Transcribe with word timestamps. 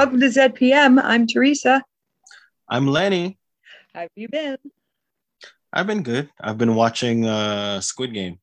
Welcome 0.00 0.20
to 0.20 0.28
ZPM. 0.28 0.98
I'm 1.04 1.26
Teresa. 1.26 1.84
I'm 2.70 2.86
Lenny. 2.86 3.38
How 3.92 4.00
have 4.00 4.08
you 4.16 4.30
been? 4.30 4.56
I've 5.74 5.86
been 5.86 6.02
good. 6.02 6.30
I've 6.40 6.56
been 6.56 6.74
watching 6.74 7.26
uh, 7.26 7.82
Squid 7.82 8.14
Game 8.14 8.38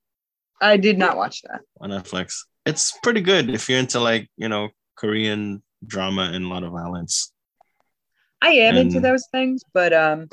I 0.61 0.77
did 0.77 0.99
not 0.99 1.17
watch 1.17 1.41
that. 1.41 1.61
on 1.81 1.89
Netflix. 1.89 2.41
It's 2.67 2.95
pretty 3.01 3.21
good 3.21 3.49
if 3.49 3.67
you're 3.67 3.79
into 3.79 3.99
like 3.99 4.29
you 4.37 4.47
know 4.47 4.69
Korean 4.97 5.63
drama 5.83 6.29
and 6.31 6.45
a 6.45 6.47
lot 6.47 6.61
of 6.61 6.71
violence. 6.73 7.33
I 8.39 8.49
am 8.49 8.77
into 8.77 8.99
those 8.99 9.25
things, 9.31 9.63
but 9.73 9.93
um, 9.93 10.27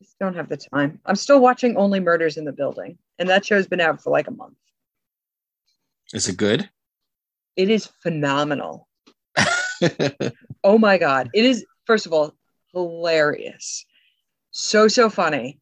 just 0.00 0.16
don't 0.20 0.36
have 0.36 0.48
the 0.48 0.56
time. 0.56 1.00
I'm 1.04 1.16
still 1.16 1.40
watching 1.40 1.76
Only 1.76 1.98
Murders 1.98 2.36
in 2.36 2.44
the 2.44 2.52
Building, 2.52 2.96
and 3.18 3.28
that 3.28 3.44
show's 3.44 3.66
been 3.66 3.80
out 3.80 4.00
for 4.04 4.10
like 4.10 4.28
a 4.28 4.30
month. 4.30 4.54
Is 6.14 6.28
it 6.28 6.36
good? 6.36 6.70
It 7.56 7.70
is 7.70 7.90
phenomenal. 8.04 8.87
Oh 10.64 10.76
my 10.78 10.98
god, 10.98 11.30
it 11.34 11.44
is. 11.44 11.64
First 11.86 12.06
of 12.06 12.12
all, 12.12 12.34
hilarious, 12.74 13.86
so 14.50 14.88
so 14.88 15.08
funny. 15.08 15.60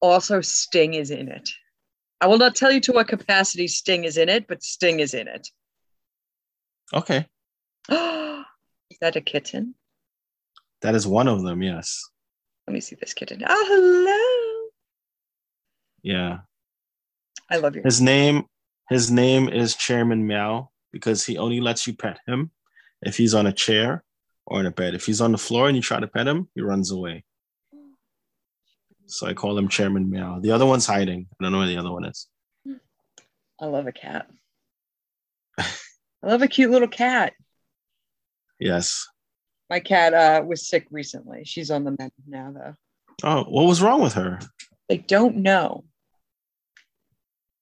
Also, 0.00 0.40
Sting 0.40 0.94
is 0.94 1.10
in 1.10 1.28
it. 1.28 1.48
I 2.20 2.26
will 2.26 2.38
not 2.38 2.54
tell 2.56 2.72
you 2.72 2.80
to 2.80 2.92
what 2.92 3.08
capacity 3.08 3.68
Sting 3.68 4.04
is 4.04 4.18
in 4.18 4.28
it, 4.28 4.46
but 4.48 4.62
Sting 4.62 5.00
is 5.00 5.14
in 5.14 5.28
it. 5.28 5.48
okay, 6.92 7.26
is 7.88 8.98
that 9.00 9.16
a 9.16 9.20
kitten? 9.20 9.74
that 10.82 10.94
is 10.94 11.06
one 11.06 11.28
of 11.28 11.42
them. 11.42 11.62
Yes. 11.62 12.02
Let 12.66 12.74
me 12.74 12.80
see 12.80 12.96
this 12.96 13.14
kitten. 13.14 13.42
Oh, 13.46 13.64
hello. 13.68 14.70
Yeah. 16.02 16.38
I 17.50 17.56
love 17.56 17.76
you. 17.76 17.82
His 17.82 18.00
name. 18.00 18.44
His 18.90 19.10
name 19.10 19.48
is 19.48 19.74
Chairman 19.76 20.26
Meow 20.26 20.70
because 20.92 21.24
he 21.24 21.38
only 21.38 21.60
lets 21.60 21.86
you 21.86 21.94
pet 21.94 22.20
him 22.26 22.50
if 23.04 23.16
he's 23.16 23.34
on 23.34 23.46
a 23.46 23.52
chair 23.52 24.02
or 24.46 24.60
in 24.60 24.66
a 24.66 24.70
bed. 24.70 24.94
If 24.94 25.06
he's 25.06 25.20
on 25.20 25.32
the 25.32 25.38
floor 25.38 25.68
and 25.68 25.76
you 25.76 25.82
try 25.82 26.00
to 26.00 26.06
pet 26.06 26.26
him, 26.26 26.48
he 26.54 26.60
runs 26.60 26.90
away. 26.90 27.24
So 29.06 29.26
I 29.26 29.34
call 29.34 29.56
him 29.56 29.68
Chairman 29.68 30.10
Meow. 30.10 30.40
The 30.40 30.50
other 30.50 30.66
one's 30.66 30.86
hiding. 30.86 31.26
I 31.32 31.44
don't 31.44 31.52
know 31.52 31.58
where 31.58 31.66
the 31.66 31.76
other 31.76 31.92
one 31.92 32.04
is. 32.04 32.26
I 33.60 33.66
love 33.66 33.86
a 33.86 33.92
cat. 33.92 34.26
I 35.58 35.66
love 36.22 36.42
a 36.42 36.48
cute 36.48 36.70
little 36.70 36.88
cat. 36.88 37.34
Yes. 38.58 39.06
My 39.70 39.80
cat 39.80 40.14
uh, 40.14 40.42
was 40.44 40.66
sick 40.66 40.86
recently. 40.90 41.44
She's 41.44 41.70
on 41.70 41.84
the 41.84 41.94
mend 41.98 42.12
now, 42.26 42.52
though. 42.54 42.74
Oh, 43.22 43.44
what 43.44 43.66
was 43.66 43.82
wrong 43.82 44.02
with 44.02 44.14
her? 44.14 44.40
They 44.88 44.98
don't 44.98 45.36
know. 45.36 45.84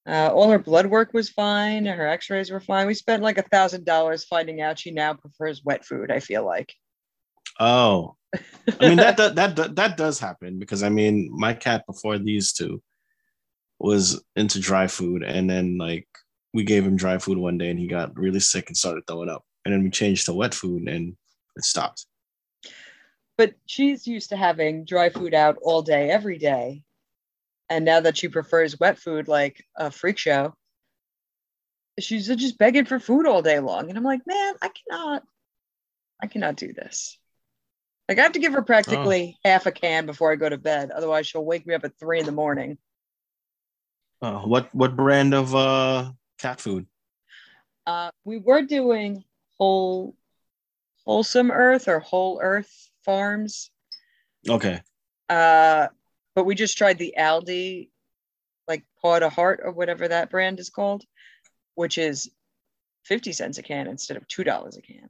Uh, 0.06 0.30
all 0.32 0.50
her 0.50 0.58
blood 0.58 0.86
work 0.86 1.12
was 1.14 1.28
fine. 1.30 1.86
And 1.86 1.96
her 1.96 2.06
x-rays 2.08 2.50
were 2.50 2.60
fine. 2.60 2.86
We 2.86 2.94
spent 2.94 3.22
like 3.22 3.38
a 3.38 3.42
thousand 3.42 3.84
dollars 3.84 4.24
finding 4.24 4.60
out 4.60 4.78
she 4.78 4.90
now 4.90 5.14
prefers 5.14 5.62
wet 5.64 5.84
food, 5.84 6.10
I 6.10 6.20
feel 6.20 6.44
like. 6.44 6.74
Oh, 7.60 8.16
I 8.80 8.88
mean 8.88 8.96
that, 8.96 9.16
that 9.18 9.34
that 9.36 9.56
that 9.56 9.76
that 9.76 9.96
does 9.96 10.18
happen 10.18 10.58
because 10.58 10.82
I 10.82 10.88
mean 10.88 11.30
my 11.32 11.54
cat 11.54 11.84
before 11.86 12.18
these 12.18 12.52
two 12.52 12.82
was 13.78 14.22
into 14.36 14.60
dry 14.60 14.86
food, 14.86 15.22
and 15.22 15.48
then 15.50 15.76
like 15.78 16.06
we 16.54 16.64
gave 16.64 16.84
him 16.86 16.96
dry 16.96 17.18
food 17.18 17.38
one 17.38 17.58
day, 17.58 17.70
and 17.70 17.78
he 17.78 17.86
got 17.86 18.16
really 18.16 18.40
sick 18.40 18.68
and 18.68 18.76
started 18.76 19.04
throwing 19.06 19.28
up, 19.28 19.44
and 19.64 19.74
then 19.74 19.82
we 19.82 19.90
changed 19.90 20.26
to 20.26 20.34
wet 20.34 20.54
food, 20.54 20.88
and 20.88 21.16
it 21.56 21.64
stopped. 21.64 22.06
but 23.36 23.54
she's 23.66 24.06
used 24.06 24.28
to 24.30 24.36
having 24.36 24.84
dry 24.84 25.08
food 25.10 25.34
out 25.34 25.56
all 25.62 25.82
day, 25.82 26.10
every 26.10 26.38
day. 26.38 26.82
And 27.72 27.86
now 27.86 28.00
that 28.00 28.18
she 28.18 28.28
prefers 28.28 28.78
wet 28.78 28.98
food 28.98 29.28
like 29.28 29.64
a 29.78 29.90
freak 29.90 30.18
show, 30.18 30.54
she's 31.98 32.26
just 32.26 32.58
begging 32.58 32.84
for 32.84 33.00
food 33.00 33.26
all 33.26 33.40
day 33.40 33.60
long. 33.60 33.88
And 33.88 33.96
I'm 33.96 34.04
like, 34.04 34.20
man, 34.26 34.54
I 34.60 34.68
cannot, 34.68 35.22
I 36.22 36.26
cannot 36.26 36.56
do 36.56 36.74
this. 36.74 37.18
Like 38.10 38.18
I 38.18 38.24
have 38.24 38.32
to 38.32 38.40
give 38.40 38.52
her 38.52 38.60
practically 38.60 39.38
half 39.42 39.64
a 39.64 39.72
can 39.72 40.04
before 40.04 40.30
I 40.30 40.36
go 40.36 40.50
to 40.50 40.58
bed. 40.58 40.90
Otherwise, 40.90 41.26
she'll 41.26 41.46
wake 41.46 41.66
me 41.66 41.72
up 41.72 41.82
at 41.84 41.98
three 41.98 42.20
in 42.20 42.26
the 42.26 42.32
morning. 42.32 42.76
Uh, 44.20 44.40
what 44.40 44.68
what 44.74 44.94
brand 44.94 45.32
of 45.32 45.54
uh 45.54 46.12
cat 46.38 46.60
food? 46.60 46.84
Uh, 47.86 48.10
we 48.26 48.36
were 48.36 48.60
doing 48.60 49.24
whole, 49.56 50.14
wholesome 51.06 51.50
earth 51.50 51.88
or 51.88 52.00
whole 52.00 52.38
earth 52.42 52.90
farms. 53.02 53.70
Okay, 54.46 54.82
Uh, 55.30 55.88
but 56.34 56.44
we 56.44 56.54
just 56.54 56.78
tried 56.78 56.98
the 56.98 57.14
Aldi, 57.18 57.88
like 58.68 58.84
Paw 59.00 59.18
to 59.18 59.28
Heart 59.28 59.60
or 59.64 59.72
whatever 59.72 60.08
that 60.08 60.30
brand 60.30 60.60
is 60.60 60.70
called, 60.70 61.04
which 61.74 61.98
is 61.98 62.30
50 63.04 63.32
cents 63.32 63.58
a 63.58 63.62
can 63.62 63.86
instead 63.86 64.16
of 64.16 64.26
$2 64.28 64.78
a 64.78 64.82
can. 64.82 65.08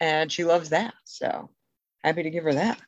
And 0.00 0.32
she 0.32 0.44
loves 0.44 0.70
that. 0.70 0.94
So 1.04 1.50
happy 2.02 2.24
to 2.24 2.30
give 2.30 2.44
her 2.44 2.54
that. 2.54 2.80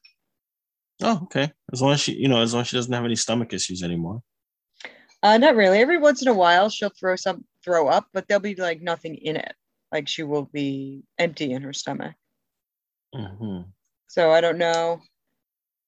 oh 1.02 1.20
okay. 1.24 1.52
As 1.72 1.80
long 1.80 1.92
as 1.92 2.00
she 2.00 2.14
you 2.14 2.28
know 2.28 2.40
as 2.42 2.52
long 2.54 2.62
as 2.62 2.68
she 2.68 2.76
doesn't 2.76 2.92
have 2.92 3.04
any 3.04 3.16
stomach 3.16 3.52
issues 3.52 3.82
anymore. 3.82 4.22
Uh, 5.22 5.38
not 5.38 5.54
really. 5.56 5.78
Every 5.78 5.96
once 5.96 6.20
in 6.20 6.28
a 6.28 6.34
while, 6.34 6.68
she'll 6.68 6.90
throw 6.90 7.16
some, 7.16 7.46
throw 7.64 7.88
up, 7.88 8.08
but 8.12 8.28
there'll 8.28 8.42
be 8.42 8.54
like 8.56 8.82
nothing 8.82 9.14
in 9.14 9.36
it. 9.36 9.54
Like 9.90 10.06
she 10.06 10.22
will 10.22 10.42
be 10.52 11.04
empty 11.18 11.52
in 11.52 11.62
her 11.62 11.72
stomach. 11.72 12.14
hmm 13.14 13.60
So 14.08 14.30
I 14.32 14.40
don't 14.40 14.58
know 14.58 15.00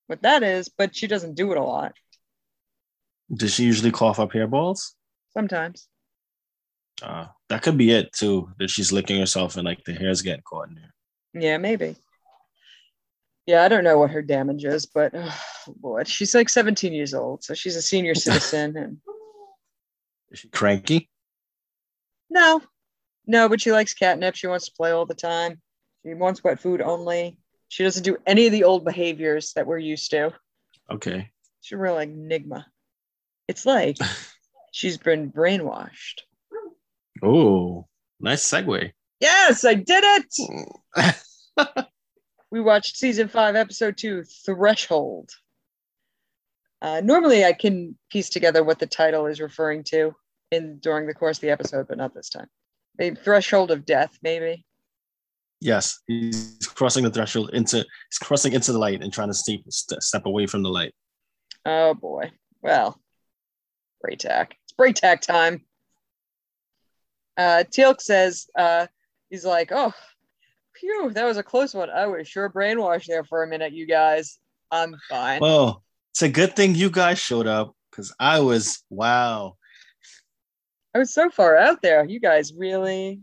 what 0.06 0.22
that 0.22 0.42
is, 0.42 0.68
but 0.68 0.94
she 0.94 1.06
doesn't 1.06 1.34
do 1.34 1.52
it 1.52 1.58
a 1.58 1.62
lot. 1.62 1.94
Does 3.34 3.54
she 3.54 3.64
usually 3.64 3.90
cough 3.90 4.20
up 4.20 4.32
hairballs? 4.32 4.92
Sometimes. 5.34 5.88
Uh, 7.02 7.26
that 7.48 7.62
could 7.62 7.76
be 7.76 7.90
it 7.90 8.12
too. 8.12 8.50
That 8.58 8.70
she's 8.70 8.92
licking 8.92 9.18
herself 9.18 9.56
and 9.56 9.64
like 9.64 9.84
the 9.84 9.92
hair's 9.92 10.22
getting 10.22 10.42
caught 10.42 10.68
in 10.68 10.76
there. 10.76 10.94
Yeah, 11.42 11.58
maybe. 11.58 11.96
Yeah, 13.46 13.62
I 13.62 13.68
don't 13.68 13.84
know 13.84 13.98
what 13.98 14.10
her 14.10 14.22
damage 14.22 14.64
is, 14.64 14.86
but 14.86 15.12
oh, 15.14 15.38
boy, 15.76 16.02
she's 16.04 16.34
like 16.34 16.48
17 16.48 16.92
years 16.92 17.14
old, 17.14 17.44
so 17.44 17.54
she's 17.54 17.76
a 17.76 17.82
senior 17.82 18.14
citizen. 18.26 18.76
And 18.76 18.98
Is 20.30 20.40
she 20.40 20.48
cranky? 20.48 21.10
no, 22.28 22.60
no, 23.26 23.48
but 23.48 23.60
she 23.60 23.72
likes 23.72 23.94
catnip. 23.94 24.34
She 24.34 24.46
wants 24.46 24.66
to 24.66 24.72
play 24.76 24.90
all 24.90 25.06
the 25.06 25.14
time. 25.14 25.60
She 26.04 26.14
wants 26.14 26.42
wet 26.42 26.60
food 26.60 26.80
only. 26.80 27.38
She 27.68 27.82
doesn't 27.82 28.02
do 28.02 28.16
any 28.26 28.46
of 28.46 28.52
the 28.52 28.64
old 28.64 28.84
behaviors 28.84 29.52
that 29.54 29.66
we're 29.66 29.78
used 29.78 30.10
to. 30.12 30.32
Okay. 30.90 31.30
She's 31.60 31.76
a 31.76 31.80
real 31.80 31.98
enigma. 31.98 32.66
It's 33.48 33.66
like 33.66 33.96
she's 34.72 34.98
been 34.98 35.32
brainwashed. 35.32 36.22
Oh, 37.22 37.86
nice 38.20 38.46
segue. 38.46 38.92
Yes, 39.20 39.64
I 39.64 39.74
did 39.74 40.04
it. 40.04 41.86
we 42.50 42.60
watched 42.60 42.96
season 42.96 43.28
five, 43.28 43.56
episode 43.56 43.96
two, 43.96 44.24
Threshold. 44.44 45.30
Uh, 46.82 47.00
normally, 47.02 47.44
I 47.44 47.52
can 47.52 47.96
piece 48.10 48.28
together 48.28 48.62
what 48.62 48.78
the 48.78 48.86
title 48.86 49.26
is 49.26 49.40
referring 49.40 49.84
to 49.84 50.14
in 50.50 50.78
during 50.78 51.06
the 51.06 51.14
course 51.14 51.38
of 51.38 51.42
the 51.42 51.50
episode, 51.50 51.88
but 51.88 51.98
not 51.98 52.14
this 52.14 52.28
time. 52.28 52.48
Maybe 52.98 53.16
Threshold 53.16 53.70
of 53.70 53.86
Death, 53.86 54.18
maybe. 54.22 54.64
Yes, 55.60 56.00
he's 56.06 56.58
crossing 56.74 57.04
the 57.04 57.10
threshold 57.10 57.50
into 57.52 57.78
he's 57.78 58.18
crossing 58.18 58.52
into 58.52 58.72
the 58.72 58.78
light 58.78 59.02
and 59.02 59.12
trying 59.12 59.28
to 59.28 59.34
step 59.34 59.60
step 60.02 60.26
away 60.26 60.46
from 60.46 60.62
the 60.62 60.68
light. 60.68 60.94
Oh 61.64 61.94
boy. 61.94 62.30
Well, 62.62 63.00
Bra'tac. 64.04 64.52
It's 64.64 64.72
Bra'tac 64.78 65.20
time. 65.20 65.64
Uh, 67.36 67.64
Teal'c 67.70 68.00
says 68.00 68.46
uh, 68.58 68.86
he's 69.30 69.44
like, 69.44 69.70
oh, 69.72 69.92
phew, 70.74 71.10
that 71.14 71.24
was 71.24 71.36
a 71.36 71.42
close 71.42 71.74
one. 71.74 71.90
I 71.90 72.06
was 72.06 72.28
sure 72.28 72.50
brainwashed 72.50 73.06
there 73.06 73.24
for 73.24 73.42
a 73.42 73.46
minute, 73.46 73.72
you 73.72 73.86
guys. 73.86 74.38
I'm 74.70 74.96
fine. 75.08 75.40
Well, 75.40 75.82
it's 76.12 76.22
a 76.22 76.28
good 76.28 76.56
thing 76.56 76.74
you 76.74 76.90
guys 76.90 77.18
showed 77.18 77.46
up 77.46 77.74
because 77.90 78.14
I 78.18 78.40
was 78.40 78.82
wow. 78.90 79.56
I 80.94 80.98
was 80.98 81.12
so 81.12 81.28
far 81.30 81.56
out 81.56 81.82
there. 81.82 82.04
You 82.04 82.20
guys 82.20 82.54
really 82.56 83.20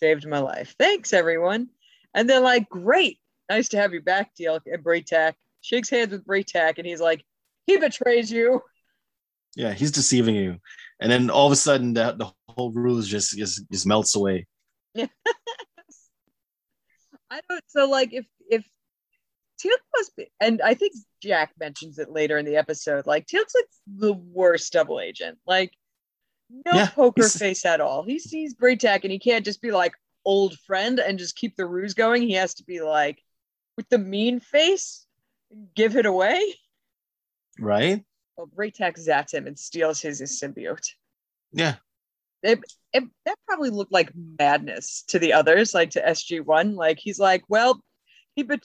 saved 0.00 0.26
my 0.26 0.38
life. 0.38 0.74
Thanks, 0.78 1.12
everyone. 1.12 1.68
And 2.14 2.28
they're 2.28 2.40
like, 2.40 2.68
great. 2.68 3.18
Nice 3.48 3.68
to 3.68 3.76
have 3.76 3.92
you 3.92 4.02
back, 4.02 4.32
Teal'c. 4.34 4.62
And 4.66 4.80
uh, 4.80 4.82
Bra'tac 4.82 5.34
shakes 5.60 5.90
hands 5.90 6.12
with 6.12 6.26
Bra'tac, 6.26 6.78
and 6.78 6.86
he's 6.86 7.00
like, 7.00 7.24
he 7.66 7.76
betrays 7.76 8.32
you. 8.32 8.62
Yeah, 9.56 9.72
he's 9.72 9.90
deceiving 9.90 10.36
you, 10.36 10.58
and 11.00 11.10
then 11.10 11.30
all 11.30 11.46
of 11.46 11.52
a 11.52 11.56
sudden 11.56 11.92
the, 11.92 12.14
the 12.16 12.30
whole 12.52 12.70
ruse 12.70 13.08
just, 13.08 13.36
just 13.36 13.68
just 13.70 13.86
melts 13.86 14.14
away. 14.14 14.46
Yeah. 14.94 15.06
I 17.30 17.40
don't. 17.48 17.64
So, 17.66 17.88
like, 17.88 18.12
if 18.12 18.26
if 18.48 18.64
Teal'c 19.60 19.80
must 19.96 20.16
be, 20.16 20.30
and 20.40 20.62
I 20.62 20.74
think 20.74 20.92
Jack 21.20 21.52
mentions 21.58 21.98
it 21.98 22.10
later 22.10 22.38
in 22.38 22.44
the 22.44 22.56
episode. 22.56 23.06
Like, 23.06 23.26
Teal'c's 23.26 23.54
like 23.54 23.68
the 23.86 24.12
worst 24.12 24.72
double 24.72 25.00
agent. 25.00 25.38
Like, 25.46 25.72
no 26.50 26.72
Yeah, 26.74 26.88
poker 26.90 27.28
face 27.28 27.64
at 27.64 27.80
all. 27.80 28.02
He 28.02 28.18
sees 28.18 28.54
Bra'tac, 28.54 29.02
and 29.04 29.12
he 29.12 29.18
can't 29.18 29.44
just 29.44 29.62
be 29.62 29.70
like 29.70 29.92
old 30.24 30.58
friend 30.60 30.98
and 30.98 31.18
just 31.18 31.36
keep 31.36 31.56
the 31.56 31.66
ruse 31.66 31.94
going. 31.94 32.22
He 32.22 32.34
has 32.34 32.54
to 32.54 32.64
be 32.64 32.80
like 32.80 33.22
with 33.76 33.88
the 33.88 33.98
mean 33.98 34.40
face, 34.40 35.06
give 35.74 35.96
it 35.96 36.06
away. 36.06 36.54
Right? 37.58 38.04
Well, 38.36 38.46
Bra'tac 38.46 38.98
zaps 38.98 39.34
him 39.34 39.46
and 39.46 39.58
steals 39.58 40.00
his, 40.00 40.20
his 40.20 40.40
symbiote. 40.40 40.88
Yeah. 41.52 41.76
it, 42.42 42.60
it, 42.92 43.04
that 43.26 43.36
probably 43.46 43.70
looked 43.70 43.92
like 43.92 44.10
madness 44.38 45.04
to 45.08 45.18
the 45.18 45.32
others, 45.34 45.74
like 45.74 45.90
to 45.90 46.02
SG1. 46.02 46.74
Like 46.74 46.98
he's 46.98 47.18
like, 47.18 47.42
well, 47.48 47.80
he 48.34 48.42
but 48.42 48.60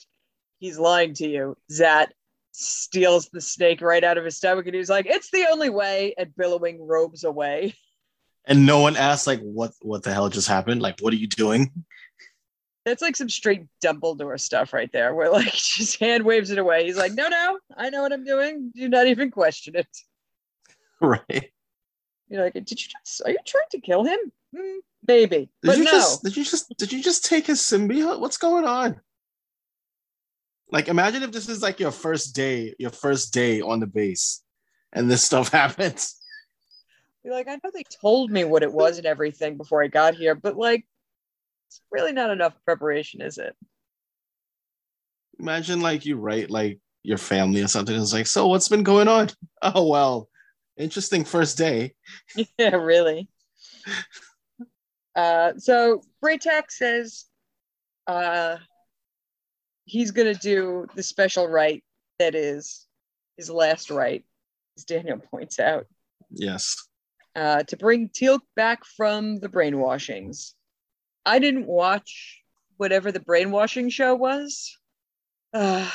he's 0.58 0.78
lying 0.78 1.14
to 1.14 1.28
you. 1.28 1.56
Zat 1.70 2.12
steals 2.56 3.28
the 3.28 3.40
snake 3.40 3.80
right 3.80 4.02
out 4.02 4.18
of 4.18 4.24
his 4.24 4.36
stomach, 4.36 4.66
and 4.66 4.74
he's 4.74 4.90
like, 4.90 5.06
it's 5.06 5.30
the 5.30 5.46
only 5.50 5.70
way, 5.70 6.14
and 6.16 6.34
billowing 6.36 6.86
robes 6.86 7.24
away. 7.24 7.74
And 8.46 8.64
no 8.64 8.80
one 8.80 8.96
asked 8.96 9.26
like 9.26 9.40
what 9.40 9.72
what 9.80 10.02
the 10.02 10.14
hell 10.14 10.28
just 10.28 10.48
happened? 10.48 10.80
Like, 10.80 11.00
what 11.00 11.12
are 11.12 11.16
you 11.16 11.26
doing? 11.26 11.72
That's 12.84 13.02
like 13.02 13.16
some 13.16 13.28
straight 13.28 13.64
Dumbledore 13.84 14.40
stuff 14.40 14.72
right 14.72 14.90
there, 14.92 15.14
where 15.14 15.30
like 15.30 15.52
his 15.76 15.96
hand 15.96 16.24
waves 16.24 16.50
it 16.50 16.58
away. 16.58 16.84
He's 16.84 16.96
like, 16.96 17.12
no, 17.12 17.28
no, 17.28 17.58
I 17.76 17.90
know 17.90 18.02
what 18.02 18.12
I'm 18.12 18.24
doing. 18.24 18.72
Do 18.74 18.88
not 18.88 19.06
even 19.06 19.30
question 19.30 19.76
it. 19.76 19.88
Right. 20.98 21.52
You're 22.30 22.42
like, 22.42 22.54
did 22.54 22.70
you 22.70 22.76
just 22.76 23.20
are 23.26 23.30
you 23.30 23.36
trying 23.44 23.66
to 23.72 23.80
kill 23.80 24.04
him? 24.04 24.18
Hmm, 24.56 24.78
maybe. 25.06 25.36
Did 25.36 25.50
but 25.62 25.76
you 25.76 25.84
no. 25.84 25.90
just 25.90 26.22
did 26.22 26.36
you 26.38 26.42
just 26.42 26.74
did 26.78 26.90
you 26.90 27.02
just 27.02 27.26
take 27.26 27.46
his 27.46 27.60
symbiote? 27.60 28.18
What's 28.18 28.38
going 28.38 28.64
on? 28.64 28.98
Like 30.70 30.88
imagine 30.88 31.22
if 31.22 31.32
this 31.32 31.48
is 31.48 31.62
like 31.62 31.80
your 31.80 31.92
first 31.92 32.34
day, 32.34 32.74
your 32.78 32.90
first 32.90 33.32
day 33.32 33.60
on 33.60 33.80
the 33.80 33.86
base, 33.86 34.42
and 34.92 35.10
this 35.10 35.24
stuff 35.24 35.48
happens. 35.52 36.16
You're 37.24 37.34
like, 37.34 37.48
I 37.48 37.54
know 37.54 37.70
they 37.72 37.84
told 38.00 38.30
me 38.30 38.44
what 38.44 38.62
it 38.62 38.72
was 38.72 38.98
and 38.98 39.06
everything 39.06 39.56
before 39.56 39.82
I 39.82 39.88
got 39.88 40.14
here, 40.14 40.34
but 40.34 40.56
like 40.56 40.86
it's 41.68 41.80
really 41.90 42.12
not 42.12 42.30
enough 42.30 42.54
preparation, 42.64 43.20
is 43.20 43.38
it? 43.38 43.54
Imagine 45.38 45.80
like 45.80 46.06
you 46.06 46.16
write 46.16 46.50
like 46.50 46.80
your 47.02 47.18
family 47.18 47.62
or 47.62 47.68
something. 47.68 47.94
It's 47.94 48.12
like, 48.12 48.26
so 48.26 48.48
what's 48.48 48.68
been 48.68 48.82
going 48.82 49.08
on? 49.08 49.28
Oh 49.62 49.88
well, 49.88 50.28
interesting 50.76 51.24
first 51.24 51.56
day. 51.56 51.94
yeah, 52.58 52.76
really. 52.76 53.28
Uh, 55.16 55.52
so 55.56 56.02
Bra'tac 56.22 56.70
says 56.70 57.24
uh, 58.06 58.58
he's 59.86 60.10
going 60.10 60.32
to 60.32 60.38
do 60.38 60.86
the 60.94 61.02
special 61.02 61.48
rite 61.48 61.82
that 62.18 62.34
is 62.34 62.86
his 63.36 63.48
last 63.50 63.90
rite, 63.90 64.24
as 64.76 64.84
Daniel 64.84 65.18
points 65.30 65.58
out, 65.58 65.86
Yes. 66.30 66.76
uh, 67.34 67.62
to 67.64 67.76
bring 67.76 68.08
Teal'c 68.10 68.40
back 68.54 68.84
from 68.84 69.38
the 69.38 69.48
brainwashings. 69.48 70.54
I 71.24 71.38
didn't 71.38 71.66
watch 71.66 72.42
whatever 72.76 73.10
the 73.10 73.20
brainwashing 73.20 73.88
show 73.90 74.14
was. 74.14 74.76
Uh, 75.54 75.88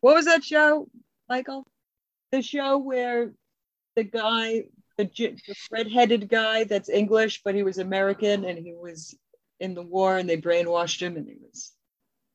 what 0.00 0.14
was 0.14 0.24
that 0.26 0.42
show, 0.44 0.88
Michael? 1.28 1.66
The 2.32 2.40
show 2.42 2.78
where 2.78 3.32
the 3.96 4.04
guy, 4.04 4.64
the, 4.96 5.04
the 5.16 5.54
red-headed 5.70 6.28
guy 6.28 6.64
that's 6.64 6.88
English, 6.88 7.42
but 7.44 7.54
he 7.54 7.62
was 7.62 7.78
American 7.78 8.44
and 8.44 8.58
he 8.58 8.74
was 8.74 9.14
in 9.60 9.74
the 9.74 9.82
war 9.82 10.16
and 10.16 10.28
they 10.28 10.36
brainwashed 10.40 11.00
him 11.00 11.16
and 11.16 11.26
he 11.28 11.36
was 11.40 11.72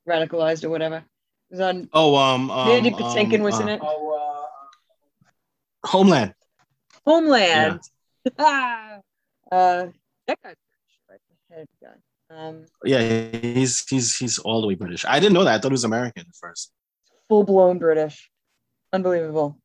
radicalized 0.07 0.63
or 0.63 0.69
whatever. 0.69 0.98
It 0.98 1.04
was 1.51 1.60
on 1.62 1.90
Oh, 1.94 2.16
um, 2.16 2.51
um 2.51 2.68
Mandy 2.68 2.92
Patinkin 2.92 3.38
um, 3.38 3.42
was 3.42 3.60
uh, 3.60 3.63
in 3.63 3.69
it. 3.69 3.80
Oh, 3.84 4.48
Homeland. 5.86 6.34
Homeland. 7.06 7.80
uh, 8.38 9.00
that 9.51 9.92
guy's 10.44 10.56
British, 10.56 11.00
right? 11.10 11.19
The 11.50 11.56
head 11.56 11.68
guy. 11.81 11.96
Um, 12.31 12.66
Yeah, 12.86 13.01
he's 13.42 13.86
he's 13.90 14.16
he's 14.16 14.38
all 14.40 14.62
the 14.62 14.68
way 14.68 14.75
British. 14.75 15.06
I 15.06 15.19
didn't 15.19 15.34
know 15.34 15.44
that. 15.46 15.56
I 15.56 15.57
thought 15.60 15.72
he 15.72 15.74
was 15.74 15.84
American 15.84 16.25
at 16.28 16.36
first. 16.36 16.72
full 17.28 17.44
blown 17.44 17.80
British. 17.80 18.30
Unbelievable. 18.94 19.60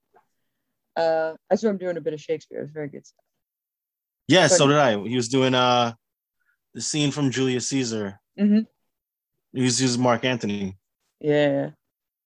Uh, 0.97 1.35
I 1.51 1.57
saw 1.57 1.69
him 1.69 1.79
doing 1.79 1.97
a 1.97 2.01
bit 2.01 2.15
of 2.15 2.21
Shakespeare. 2.21 2.59
It 2.59 2.63
was 2.63 2.71
very 2.71 2.89
good 2.89 3.05
stuff. 3.05 3.25
Yeah, 4.29 4.47
so 4.47 4.67
did 4.67 4.77
I. 4.77 4.97
He 5.03 5.17
was 5.17 5.29
doing 5.29 5.55
uh 5.55 5.93
the 6.73 6.81
scene 6.81 7.11
from 7.11 7.31
Julius 7.31 7.69
Caesar. 7.69 8.21
Mm-hmm. 8.39 8.61
He 9.55 9.63
was, 9.63 9.79
he 9.79 9.85
was 9.85 9.97
Mark 9.97 10.25
Anthony. 10.25 10.77
Yeah. 11.21 11.71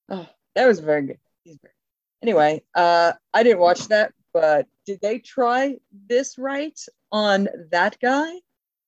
Oh, 0.08 0.26
that 0.54 0.66
was 0.66 0.80
very 0.80 1.02
good. 1.02 1.18
He's 1.44 1.58
very 1.62 1.74
Anyway, 2.22 2.62
uh, 2.74 3.12
I 3.32 3.42
didn't 3.42 3.60
watch 3.60 3.86
that, 3.88 4.12
but 4.32 4.66
did 4.86 5.00
they 5.00 5.18
try 5.18 5.76
this 6.08 6.36
right 6.36 6.78
on 7.12 7.48
that 7.70 7.96
guy 8.00 8.32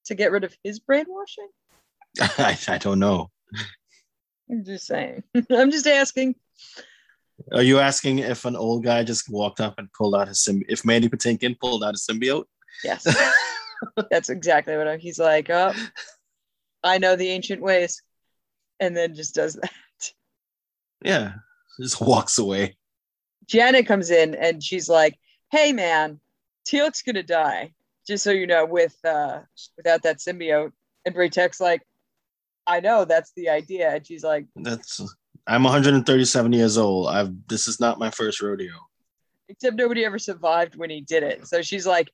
to 0.07 0.15
get 0.15 0.33
rid 0.33 0.43
of 0.43 0.57
his 0.65 0.81
brainwashing? 0.81 1.49
I, 2.21 2.59
I 2.67 2.79
don't 2.79 2.99
know. 2.99 3.31
I'm 4.51 4.65
just 4.65 4.87
saying. 4.87 5.23
I'm 5.51 5.71
just 5.71 5.87
asking. 5.87 6.35
Are 7.53 7.63
you 7.63 7.79
asking 7.79 8.19
if 8.19 8.45
an 8.45 8.57
old 8.57 8.83
guy 8.83 9.05
just 9.05 9.31
walked 9.31 9.61
up 9.61 9.79
and 9.79 9.93
pulled 9.93 10.17
out 10.17 10.29
his 10.29 10.39
symbi- 10.39 10.67
if 10.69 10.85
Mandy 10.85 11.09
Patinkin 11.09 11.59
pulled 11.59 11.85
out 11.85 11.95
a 11.95 11.99
symbiote? 11.99 12.45
Yes, 12.83 13.07
that's 14.11 14.29
exactly 14.29 14.77
what 14.77 14.89
I'm. 14.89 14.99
he's 14.99 15.19
like. 15.19 15.51
Oh, 15.51 15.73
I 16.83 16.99
know 16.99 17.15
the 17.15 17.29
ancient 17.29 17.63
ways, 17.63 18.03
and 18.81 18.97
then 18.97 19.15
just 19.15 19.35
does 19.35 19.55
that. 19.55 19.71
yeah, 21.05 21.35
just 21.79 22.01
walks 22.01 22.39
away. 22.39 22.77
Janet 23.47 23.87
comes 23.87 24.11
in 24.11 24.35
and 24.35 24.63
she's 24.63 24.89
like, 24.89 25.19
"Hey, 25.51 25.73
man, 25.73 26.21
Teal'c's 26.67 27.03
gonna 27.03 27.23
die. 27.23 27.73
Just 28.07 28.25
so 28.25 28.31
you 28.31 28.47
know, 28.47 28.65
with 28.65 28.97
uh, 29.05 29.41
without 29.77 30.03
that 30.03 30.19
symbiote." 30.19 30.73
And 31.05 31.15
Bra'tac's 31.15 31.61
like, 31.61 31.83
"I 32.67 32.81
know 32.81 33.05
that's 33.05 33.33
the 33.37 33.51
idea." 33.51 33.95
And 33.95 34.07
she's 34.07 34.25
like, 34.25 34.47
That's 34.57 35.01
I'm 35.47 35.63
137 35.65 36.53
years 36.53 36.79
old. 36.79 37.09
I've 37.09 37.33
this 37.49 37.69
is 37.69 37.81
not 37.81 37.99
my 37.99 38.11
first 38.11 38.41
rodeo. 38.41 38.75
"Except 39.49 39.77
nobody 39.77 40.05
ever 40.05 40.19
survived 40.19 40.77
when 40.77 40.91
he 40.91 41.01
did 41.01 41.23
it." 41.23 41.47
So 41.47 41.63
she's 41.63 41.87
like, 41.87 42.11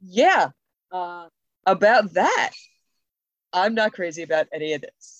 "Yeah, 0.00 0.48
uh, 0.92 1.28
about 1.66 2.12
that. 2.14 2.50
I'm 3.52 3.74
not 3.74 3.92
crazy 3.92 4.22
about 4.22 4.48
any 4.52 4.74
of 4.74 4.82
this." 4.82 5.19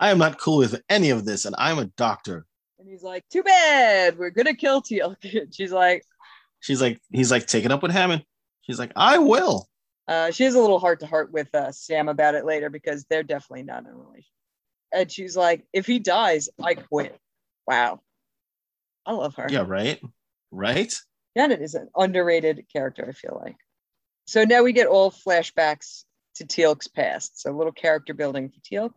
I 0.00 0.10
am 0.10 0.18
not 0.18 0.40
cool 0.40 0.58
with 0.58 0.82
any 0.88 1.10
of 1.10 1.24
this, 1.24 1.44
and 1.44 1.54
I'm 1.58 1.78
a 1.78 1.84
doctor. 1.84 2.46
And 2.78 2.88
he's 2.88 3.02
like, 3.02 3.28
"Too 3.28 3.42
bad. 3.42 4.18
We're 4.18 4.30
gonna 4.30 4.54
kill 4.54 4.82
Teal'c." 4.82 5.16
She's 5.52 5.70
like, 5.70 6.04
She's 6.60 6.80
like, 6.80 7.00
he's 7.10 7.30
like, 7.30 7.46
take 7.46 7.64
it 7.64 7.72
up 7.72 7.82
with 7.82 7.90
Hammond. 7.90 8.24
She's 8.62 8.78
like, 8.78 8.92
I 8.94 9.18
will. 9.18 9.66
Uh, 10.06 10.30
she 10.30 10.44
has 10.44 10.54
a 10.54 10.60
little 10.60 10.78
heart 10.78 11.00
to 11.00 11.06
heart 11.06 11.32
with 11.32 11.52
uh, 11.54 11.72
Sam 11.72 12.08
about 12.08 12.34
it 12.34 12.44
later 12.44 12.68
because 12.68 13.04
they're 13.08 13.22
definitely 13.22 13.62
not 13.62 13.84
in 13.84 13.90
a 13.90 13.94
relationship. 13.94 14.26
And 14.92 15.10
she's 15.10 15.36
like, 15.36 15.64
if 15.72 15.86
he 15.86 15.98
dies, 15.98 16.48
I 16.62 16.74
quit. 16.74 17.18
Wow. 17.66 18.00
I 19.06 19.12
love 19.12 19.34
her. 19.36 19.46
Yeah, 19.48 19.64
right, 19.66 20.00
right. 20.50 20.92
Janet 21.36 21.62
is 21.62 21.74
an 21.74 21.88
underrated 21.96 22.66
character, 22.72 23.06
I 23.08 23.12
feel 23.12 23.40
like. 23.42 23.56
So 24.26 24.44
now 24.44 24.62
we 24.62 24.72
get 24.72 24.88
all 24.88 25.10
flashbacks 25.10 26.04
to 26.36 26.44
Teal'c's 26.44 26.88
past. 26.88 27.40
So 27.40 27.50
a 27.50 27.56
little 27.56 27.72
character 27.72 28.12
building 28.12 28.50
for 28.50 28.60
Teal'c. 28.60 28.92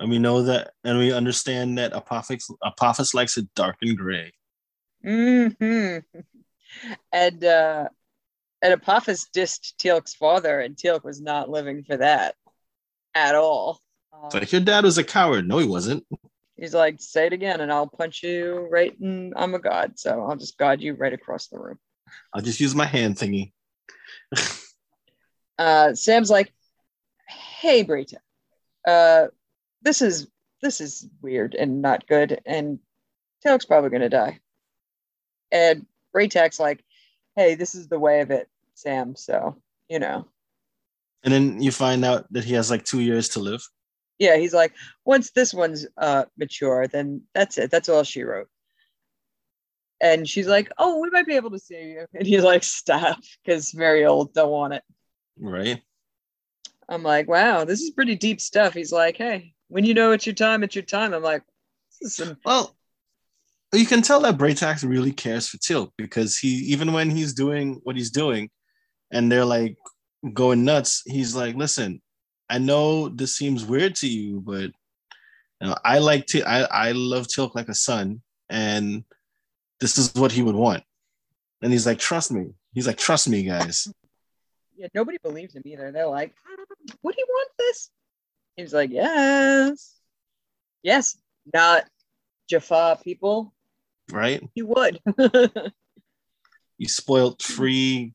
And 0.00 0.10
we 0.10 0.18
know 0.18 0.42
that, 0.42 0.72
and 0.84 0.98
we 0.98 1.12
understand 1.12 1.78
that 1.78 1.92
Apophis 1.92 2.48
Apophis 2.64 3.14
likes 3.14 3.36
it 3.36 3.46
dark 3.54 3.76
and 3.82 3.96
gray. 3.96 4.32
hmm 5.02 5.48
And 7.12 7.44
uh, 7.44 7.88
and 8.62 8.72
Apophis 8.72 9.28
dissed 9.34 9.74
Teal'c's 9.76 10.14
father, 10.14 10.60
and 10.60 10.76
Teal'c 10.76 11.04
was 11.04 11.20
not 11.20 11.50
living 11.50 11.84
for 11.84 11.96
that 11.98 12.34
at 13.14 13.34
all. 13.34 13.80
It's 14.26 14.34
Um, 14.34 14.40
like 14.40 14.52
your 14.52 14.60
dad 14.62 14.84
was 14.84 14.98
a 14.98 15.04
coward. 15.04 15.46
No, 15.46 15.58
he 15.58 15.66
wasn't. 15.66 16.06
He's 16.56 16.74
like, 16.74 17.00
say 17.00 17.26
it 17.26 17.32
again, 17.32 17.60
and 17.60 17.72
I'll 17.72 17.88
punch 17.88 18.22
you 18.22 18.68
right 18.70 18.94
in. 19.00 19.32
I'm 19.36 19.54
a 19.54 19.58
god, 19.58 19.98
so 19.98 20.22
I'll 20.22 20.36
just 20.36 20.56
guide 20.58 20.80
you 20.80 20.94
right 20.94 21.12
across 21.12 21.48
the 21.48 21.58
room. 21.58 21.78
I'll 22.32 22.42
just 22.42 22.60
use 22.60 22.74
my 22.74 22.86
hand 22.86 23.16
thingy. 23.16 23.52
Uh, 25.58 25.94
Sam's 25.94 26.30
like, 26.30 26.52
hey, 27.28 27.84
Bra'tac, 27.84 28.16
uh, 28.88 29.26
this 29.82 30.02
is 30.02 30.28
this 30.62 30.80
is 30.80 31.08
weird 31.20 31.54
and 31.54 31.82
not 31.82 32.06
good, 32.06 32.40
and 32.46 32.78
Teal'c's 33.44 33.64
probably 33.66 33.90
gonna 33.90 34.08
die. 34.08 34.38
And 35.50 35.86
Bra'tac's 36.12 36.60
like, 36.60 36.84
hey, 37.36 37.54
this 37.54 37.74
is 37.74 37.88
the 37.88 37.98
way 37.98 38.20
of 38.20 38.30
it, 38.30 38.48
Sam. 38.74 39.14
So 39.16 39.60
you 39.88 39.98
know, 39.98 40.26
And 41.24 41.32
then 41.34 41.62
you 41.62 41.70
find 41.72 42.04
out 42.04 42.32
that 42.32 42.44
he 42.44 42.54
has 42.54 42.70
like 42.70 42.84
two 42.84 43.00
years 43.00 43.28
to 43.30 43.40
live. 43.40 43.62
yeah, 44.18 44.36
he's 44.36 44.54
like, 44.54 44.72
once 45.04 45.30
this 45.32 45.52
one's 45.52 45.86
uh 45.98 46.24
mature, 46.38 46.86
then 46.88 47.22
that's 47.34 47.58
it. 47.58 47.70
That's 47.70 47.88
all 47.88 48.04
she 48.04 48.22
wrote. 48.22 48.48
And 50.00 50.28
she's 50.28 50.48
like, 50.48 50.70
oh, 50.78 50.98
we 51.00 51.10
might 51.10 51.26
be 51.26 51.36
able 51.36 51.50
to 51.50 51.58
save 51.58 51.88
you. 51.88 52.06
And 52.14 52.26
he's 52.26 52.42
like, 52.42 52.64
stop, 52.64 53.18
because 53.44 53.70
very 53.72 54.04
old, 54.04 54.34
don't 54.34 54.50
want 54.50 54.74
it. 54.74 54.82
Right. 55.38 55.80
I'm 56.88 57.02
like, 57.04 57.28
wow, 57.28 57.64
this 57.64 57.80
is 57.80 57.90
pretty 57.90 58.16
deep 58.16 58.40
stuff. 58.40 58.74
He's 58.74 58.90
like, 58.92 59.16
hey, 59.16 59.54
when 59.72 59.86
you 59.86 59.94
know 59.94 60.12
it's 60.12 60.26
your 60.26 60.34
time, 60.34 60.62
it's 60.62 60.74
your 60.74 60.84
time. 60.84 61.14
I'm 61.14 61.22
like, 61.22 61.42
some 61.88 62.36
Well, 62.44 62.76
you 63.72 63.86
can 63.86 64.02
tell 64.02 64.20
that 64.20 64.36
Braytax 64.36 64.86
really 64.86 65.12
cares 65.12 65.48
for 65.48 65.56
Teal'c 65.56 65.90
because 65.96 66.36
he, 66.36 66.48
even 66.48 66.92
when 66.92 67.08
he's 67.08 67.32
doing 67.32 67.80
what 67.82 67.96
he's 67.96 68.10
doing 68.10 68.50
and 69.10 69.32
they're 69.32 69.46
like 69.46 69.78
going 70.34 70.66
nuts, 70.66 71.02
he's 71.06 71.34
like, 71.34 71.54
listen, 71.54 72.02
I 72.50 72.58
know 72.58 73.08
this 73.08 73.34
seems 73.34 73.64
weird 73.64 73.94
to 73.96 74.06
you, 74.06 74.42
but 74.44 74.64
you 75.60 75.68
know, 75.68 75.76
I 75.82 76.00
like 76.00 76.26
to, 76.26 76.42
I, 76.42 76.88
I 76.88 76.92
love 76.92 77.26
Teal'c 77.28 77.54
like 77.54 77.70
a 77.70 77.74
son, 77.74 78.20
and 78.50 79.04
this 79.80 79.96
is 79.96 80.12
what 80.14 80.32
he 80.32 80.42
would 80.42 80.54
want. 80.54 80.82
And 81.62 81.72
he's 81.72 81.86
like, 81.86 81.98
trust 81.98 82.30
me. 82.30 82.50
He's 82.74 82.86
like, 82.86 82.98
trust 82.98 83.26
me, 83.26 83.44
guys. 83.44 83.90
yeah, 84.76 84.88
nobody 84.92 85.16
believes 85.22 85.56
him 85.56 85.62
either. 85.64 85.90
They're 85.92 86.06
like, 86.08 86.34
would 87.02 87.14
he 87.14 87.24
want 87.26 87.50
this? 87.58 87.90
He's 88.56 88.74
like, 88.74 88.90
yes, 88.90 89.94
yes, 90.82 91.16
not 91.52 91.84
Jaffa 92.50 92.98
people. 93.02 93.52
Right? 94.10 94.42
He 94.54 94.62
would. 94.62 95.00
You 96.82 96.88
spoiled 96.88 97.40
free 97.40 98.12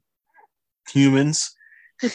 humans. 0.90 1.56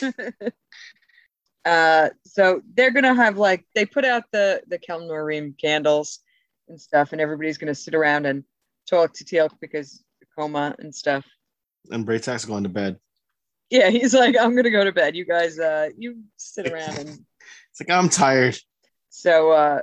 uh, 1.64 2.10
so 2.26 2.60
they're 2.74 2.90
gonna 2.90 3.14
have 3.14 3.38
like 3.38 3.64
they 3.74 3.86
put 3.86 4.04
out 4.04 4.24
the 4.32 4.62
the 4.68 4.78
Kel'no'reem 4.78 5.56
candles 5.58 6.18
and 6.68 6.78
stuff, 6.78 7.12
and 7.12 7.22
everybody's 7.22 7.56
gonna 7.56 7.74
sit 7.74 7.94
around 7.94 8.26
and 8.26 8.44
talk 8.86 9.14
to 9.14 9.24
Teal'c 9.24 9.52
because 9.62 10.04
coma 10.38 10.74
and 10.78 10.94
stuff. 10.94 11.24
And 11.90 12.04
Bra'tac's 12.04 12.44
going 12.44 12.64
to 12.64 12.68
bed. 12.68 12.98
Yeah, 13.70 13.88
he's 13.88 14.12
like, 14.12 14.36
I'm 14.38 14.54
gonna 14.54 14.70
go 14.70 14.84
to 14.84 14.92
bed. 14.92 15.16
You 15.16 15.24
guys, 15.24 15.58
uh, 15.58 15.88
you 15.96 16.20
sit 16.36 16.68
around 16.72 16.98
and 16.98 17.24
It's 17.72 17.80
like 17.80 17.90
I'm 17.90 18.08
tired. 18.08 18.56
so 19.08 19.50
uh 19.52 19.80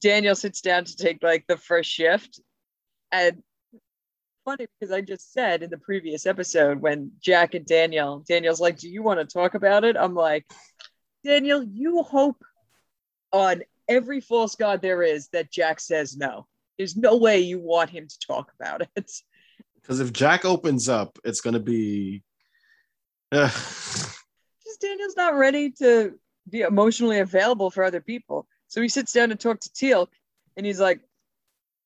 Daniel 0.00 0.34
sits 0.34 0.60
down 0.60 0.84
to 0.84 0.96
take 0.96 1.22
like 1.22 1.46
the 1.46 1.56
first 1.56 1.88
shift. 1.90 2.40
And 3.12 3.42
funny 4.44 4.66
because 4.80 4.92
I 4.92 5.00
just 5.00 5.32
said 5.32 5.62
in 5.62 5.70
the 5.70 5.78
previous 5.78 6.26
episode 6.26 6.80
when 6.80 7.12
Jack 7.20 7.54
and 7.54 7.64
Daniel, 7.64 8.24
Daniel's 8.28 8.60
like, 8.60 8.78
Do 8.78 8.88
you 8.88 9.02
want 9.02 9.20
to 9.20 9.26
talk 9.26 9.54
about 9.54 9.84
it? 9.84 9.96
I'm 9.96 10.14
like, 10.14 10.44
Daniel, 11.24 11.62
you 11.62 12.02
hope 12.02 12.42
on 13.32 13.62
every 13.88 14.20
false 14.20 14.56
god 14.56 14.82
there 14.82 15.02
is 15.02 15.28
that 15.28 15.52
Jack 15.52 15.78
says 15.78 16.16
no. 16.16 16.46
There's 16.78 16.96
no 16.96 17.16
way 17.16 17.40
you 17.40 17.60
want 17.60 17.90
him 17.90 18.08
to 18.08 18.18
talk 18.26 18.52
about 18.58 18.82
it. 18.96 19.10
Because 19.80 19.98
if 19.98 20.12
Jack 20.12 20.44
opens 20.44 20.88
up, 20.88 21.18
it's 21.24 21.40
gonna 21.40 21.58
be 21.58 22.22
Ugh. 23.32 23.50
Just 24.64 24.80
Daniel's 24.80 25.16
not 25.16 25.34
ready 25.36 25.72
to 25.72 26.12
be 26.48 26.60
emotionally 26.60 27.20
available 27.20 27.70
for 27.70 27.84
other 27.84 28.00
people. 28.00 28.46
So 28.68 28.80
he 28.80 28.88
sits 28.88 29.12
down 29.12 29.28
to 29.30 29.36
talk 29.36 29.60
to 29.60 29.68
Teal'c 29.70 30.08
and 30.56 30.66
he's 30.66 30.80
like, 30.80 31.00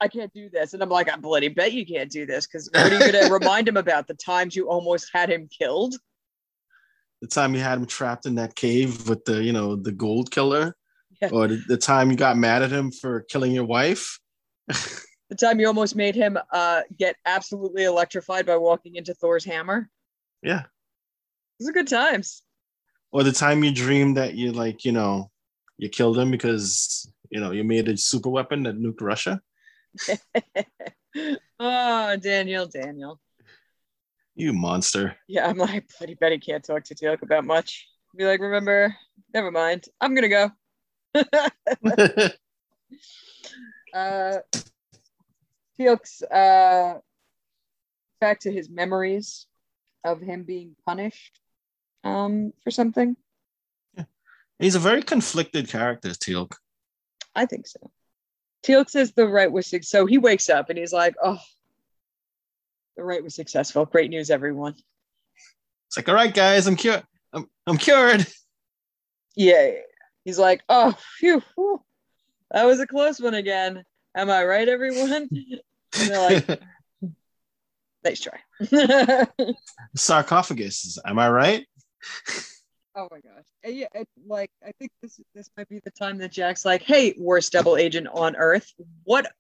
I 0.00 0.08
can't 0.08 0.32
do 0.32 0.48
this. 0.50 0.74
And 0.74 0.82
I'm 0.82 0.88
like, 0.88 1.10
I 1.10 1.16
bloody 1.16 1.48
bet 1.48 1.72
you 1.72 1.86
can't 1.86 2.10
do 2.10 2.26
this 2.26 2.46
because 2.46 2.68
what 2.72 2.92
are 2.92 2.94
you 2.94 3.12
going 3.12 3.24
to 3.26 3.32
remind 3.32 3.68
him 3.68 3.76
about? 3.76 4.06
The 4.06 4.14
times 4.14 4.54
you 4.54 4.68
almost 4.68 5.10
had 5.12 5.30
him 5.30 5.48
killed? 5.48 5.96
the 7.20 7.26
time 7.26 7.54
you 7.54 7.60
had 7.60 7.78
him 7.78 7.86
trapped 7.86 8.26
in 8.26 8.34
that 8.36 8.54
cave 8.54 9.08
with 9.08 9.24
the 9.24 9.42
you 9.42 9.52
know 9.52 9.76
the 9.76 9.92
Goa'uld 9.92 10.30
killer. 10.30 10.76
Yeah. 11.20 11.30
Or 11.32 11.48
the, 11.48 11.62
the 11.66 11.78
time 11.78 12.10
you 12.10 12.16
got 12.16 12.36
mad 12.36 12.62
at 12.62 12.70
him 12.70 12.92
for 12.92 13.22
killing 13.22 13.52
your 13.52 13.64
wife. 13.64 14.18
The 15.28 15.34
time 15.34 15.58
you 15.58 15.66
almost 15.66 15.96
made 15.96 16.14
him 16.14 16.38
uh, 16.52 16.82
get 16.96 17.16
absolutely 17.24 17.84
electrified 17.84 18.46
by 18.46 18.56
walking 18.58 18.94
into 18.94 19.12
Thor's 19.12 19.44
hammer? 19.44 19.90
Yeah. 20.42 20.64
Those 21.58 21.70
are 21.70 21.72
good 21.72 21.88
times. 21.88 22.42
Or 23.16 23.22
the 23.22 23.32
time 23.32 23.64
you 23.64 23.72
dreamed 23.72 24.18
that 24.18 24.34
you 24.34 24.52
like, 24.52 24.84
you 24.84 24.92
know, 24.92 25.30
you 25.78 25.88
killed 25.88 26.18
him 26.18 26.30
because 26.30 27.10
you 27.30 27.40
know 27.40 27.50
you 27.50 27.64
made 27.64 27.88
a 27.88 27.96
super 27.96 28.28
weapon 28.28 28.64
that 28.64 28.78
nuked 28.78 29.00
Russia. 29.00 29.40
oh, 31.58 32.16
Daniel, 32.18 32.66
Daniel. 32.66 33.18
You 34.34 34.52
monster. 34.52 35.16
Yeah, 35.28 35.48
I'm 35.48 35.56
like, 35.56 35.88
bloody 35.96 36.12
bet 36.12 36.32
he 36.32 36.38
can't 36.38 36.62
talk 36.62 36.84
to 36.84 36.94
Teal'c 36.94 37.22
about 37.22 37.46
much. 37.46 37.88
Be 38.14 38.26
like, 38.26 38.40
remember, 38.40 38.94
never 39.32 39.50
mind. 39.50 39.86
I'm 39.98 40.14
going 40.14 40.30
to 40.30 40.38
go. 40.38 40.50
uh, 43.94 44.40
Teal'c's 45.80 46.20
uh, 46.20 46.98
back 48.20 48.40
to 48.40 48.52
his 48.52 48.68
memories 48.68 49.46
of 50.04 50.20
him 50.20 50.42
being 50.42 50.76
punished 50.84 51.40
um, 52.06 52.52
for 52.62 52.70
something. 52.70 53.16
He's 54.58 54.74
a 54.74 54.78
very 54.78 55.02
conflicted 55.02 55.68
character, 55.68 56.10
Teal'c. 56.10 56.52
I 57.34 57.44
think 57.44 57.66
so. 57.66 57.90
Teal'c 58.64 58.88
says 58.88 59.12
the 59.12 59.26
right 59.26 59.50
was 59.50 59.72
so 59.82 60.06
he 60.06 60.16
wakes 60.16 60.48
up 60.48 60.70
and 60.70 60.78
he's 60.78 60.92
like, 60.92 61.14
"Oh, 61.22 61.38
the 62.96 63.04
right 63.04 63.22
was 63.22 63.34
successful. 63.34 63.84
Great 63.84 64.08
news, 64.08 64.30
everyone." 64.30 64.74
It's 65.88 65.96
like, 65.96 66.08
all 66.08 66.14
right, 66.14 66.32
guys, 66.32 66.66
I'm 66.66 66.76
cured. 66.76 67.04
I'm, 67.32 67.46
I'm 67.66 67.76
cured. 67.76 68.26
Yeah, 69.34 69.72
he's 70.24 70.38
like, 70.38 70.62
"Oh, 70.70 70.96
phew, 71.18 71.42
whew. 71.54 71.82
that 72.50 72.64
was 72.64 72.80
a 72.80 72.86
close 72.86 73.20
one 73.20 73.34
again. 73.34 73.84
Am 74.16 74.30
I 74.30 74.44
right, 74.44 74.68
everyone?" 74.68 75.28
And 75.98 76.10
they're 76.10 76.46
like, 76.46 76.60
"Nice 78.04 78.20
try." 78.20 79.26
Sarcophagus. 79.96 80.98
Am 81.06 81.18
I 81.18 81.30
right? 81.30 81.66
Oh 82.98 83.08
my 83.10 83.20
gosh. 83.20 83.44
And 83.62 83.76
yeah, 83.76 83.88
it, 83.94 84.08
like 84.26 84.50
I 84.66 84.72
think 84.78 84.90
this 85.02 85.20
this 85.34 85.50
might 85.56 85.68
be 85.68 85.80
the 85.84 85.90
time 85.90 86.16
that 86.18 86.32
Jack's 86.32 86.64
like, 86.64 86.82
"Hey, 86.82 87.14
worst 87.18 87.52
double 87.52 87.76
agent 87.76 88.08
on 88.10 88.36
Earth. 88.36 88.72
What? 89.04 89.30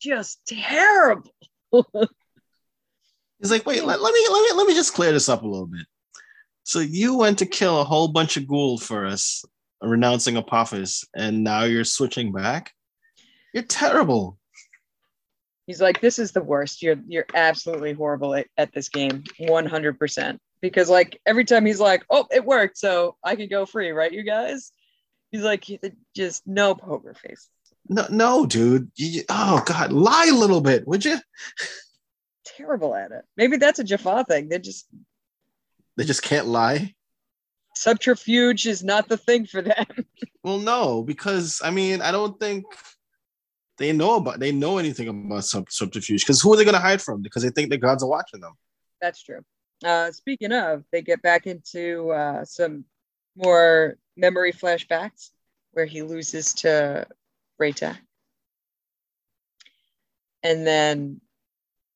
Just 0.00 0.40
terrible." 0.46 1.30
He's 3.38 3.50
like, 3.50 3.66
wait, 3.66 3.84
let, 3.84 4.00
let 4.00 4.14
me 4.14 4.26
let 4.30 4.42
me 4.42 4.56
let 4.56 4.66
me 4.66 4.74
just 4.74 4.94
clear 4.94 5.12
this 5.12 5.28
up 5.28 5.42
a 5.42 5.46
little 5.46 5.66
bit. 5.66 5.86
So 6.62 6.78
you 6.78 7.16
went 7.16 7.38
to 7.38 7.46
kill 7.46 7.80
a 7.80 7.84
whole 7.84 8.08
bunch 8.08 8.36
of 8.36 8.44
Goa'uld 8.44 8.82
for 8.82 9.06
us, 9.06 9.44
renouncing 9.82 10.36
Apophis, 10.36 11.04
and 11.14 11.42
now 11.42 11.64
you're 11.64 11.84
switching 11.84 12.32
back. 12.32 12.72
You're 13.52 13.62
terrible. 13.64 14.38
He's 15.66 15.80
like, 15.80 16.00
"This 16.00 16.18
is 16.18 16.32
the 16.32 16.42
worst. 16.42 16.82
You're 16.82 16.96
you're 17.06 17.26
absolutely 17.34 17.92
horrible 17.92 18.34
at, 18.34 18.46
at 18.56 18.72
this 18.72 18.88
game, 18.88 19.24
one 19.38 19.66
hundred 19.66 19.98
percent." 19.98 20.40
Because 20.60 20.90
like 20.90 21.20
every 21.26 21.44
time 21.44 21.64
he's 21.64 21.80
like, 21.80 22.04
"Oh, 22.10 22.26
it 22.30 22.44
worked, 22.44 22.76
so 22.78 23.16
I 23.24 23.36
can 23.36 23.48
go 23.48 23.64
free, 23.66 23.90
right, 23.90 24.12
you 24.12 24.22
guys?" 24.22 24.72
He's 25.30 25.42
like, 25.42 25.64
"Just 26.14 26.46
no 26.46 26.74
poker 26.74 27.14
face." 27.14 27.48
No, 27.88 28.06
no, 28.10 28.46
dude. 28.46 28.90
You, 28.96 29.22
oh 29.28 29.62
God, 29.64 29.90
lie 29.92 30.28
a 30.30 30.34
little 30.36 30.60
bit, 30.60 30.86
would 30.86 31.04
you? 31.04 31.18
Terrible 32.44 32.94
at 32.94 33.10
it. 33.10 33.24
Maybe 33.36 33.56
that's 33.56 33.78
a 33.78 33.84
Jaffa 33.84 34.24
thing. 34.28 34.48
They 34.48 34.58
just 34.58 34.86
They 35.96 36.04
just 36.04 36.22
can't 36.22 36.46
lie. 36.46 36.94
subterfuge 37.74 38.66
is 38.66 38.82
not 38.84 39.08
the 39.08 39.16
thing 39.16 39.46
for 39.46 39.62
them. 39.62 39.86
Well, 40.42 40.58
no, 40.58 41.02
because 41.02 41.60
I 41.62 41.70
mean, 41.70 42.00
I 42.00 42.10
don't 42.12 42.40
think 42.40 42.64
they 43.76 43.92
know 43.92 44.16
about 44.16 44.40
they 44.40 44.52
know 44.52 44.78
anything 44.78 45.06
about 45.08 45.44
sub- 45.44 45.70
subterfuge. 45.70 46.22
Because 46.22 46.40
who 46.40 46.50
are 46.54 46.56
they 46.56 46.64
going 46.64 46.74
to 46.74 46.80
hide 46.80 47.02
from? 47.02 47.20
Because 47.20 47.42
they 47.42 47.50
think 47.50 47.68
the 47.68 47.76
gods 47.76 48.02
are 48.02 48.08
watching 48.08 48.40
them. 48.40 48.54
That's 49.02 49.22
true. 49.22 49.40
Uh, 49.84 50.12
speaking 50.12 50.52
of, 50.52 50.84
they 50.92 51.02
get 51.02 51.22
back 51.22 51.46
into 51.46 52.10
uh, 52.10 52.44
some 52.44 52.84
more 53.36 53.96
memory 54.16 54.52
flashbacks 54.52 55.30
where 55.72 55.86
he 55.86 56.02
loses 56.02 56.54
to 56.54 57.06
Rayta. 57.60 57.96
And 60.42 60.66
then 60.66 61.20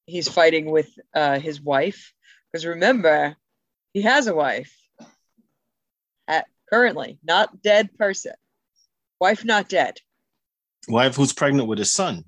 he's 0.07 0.29
fighting 0.29 0.71
with 0.71 0.91
uh, 1.15 1.39
his 1.39 1.61
wife. 1.61 2.13
Because 2.53 2.67
remember, 2.67 3.37
he 3.93 4.03
has 4.03 4.27
a 4.27 4.35
wife 4.35 4.75
at, 6.29 6.47
currently, 6.71 7.19
not 7.25 7.63
dead 7.63 7.97
person. 7.99 8.35
Wife 9.21 9.45
not 9.45 9.69
dead. 9.69 10.01
Wife 10.89 11.17
who's 11.17 11.33
pregnant 11.33 11.69
with 11.69 11.79
his 11.79 11.93
son. 11.93 12.25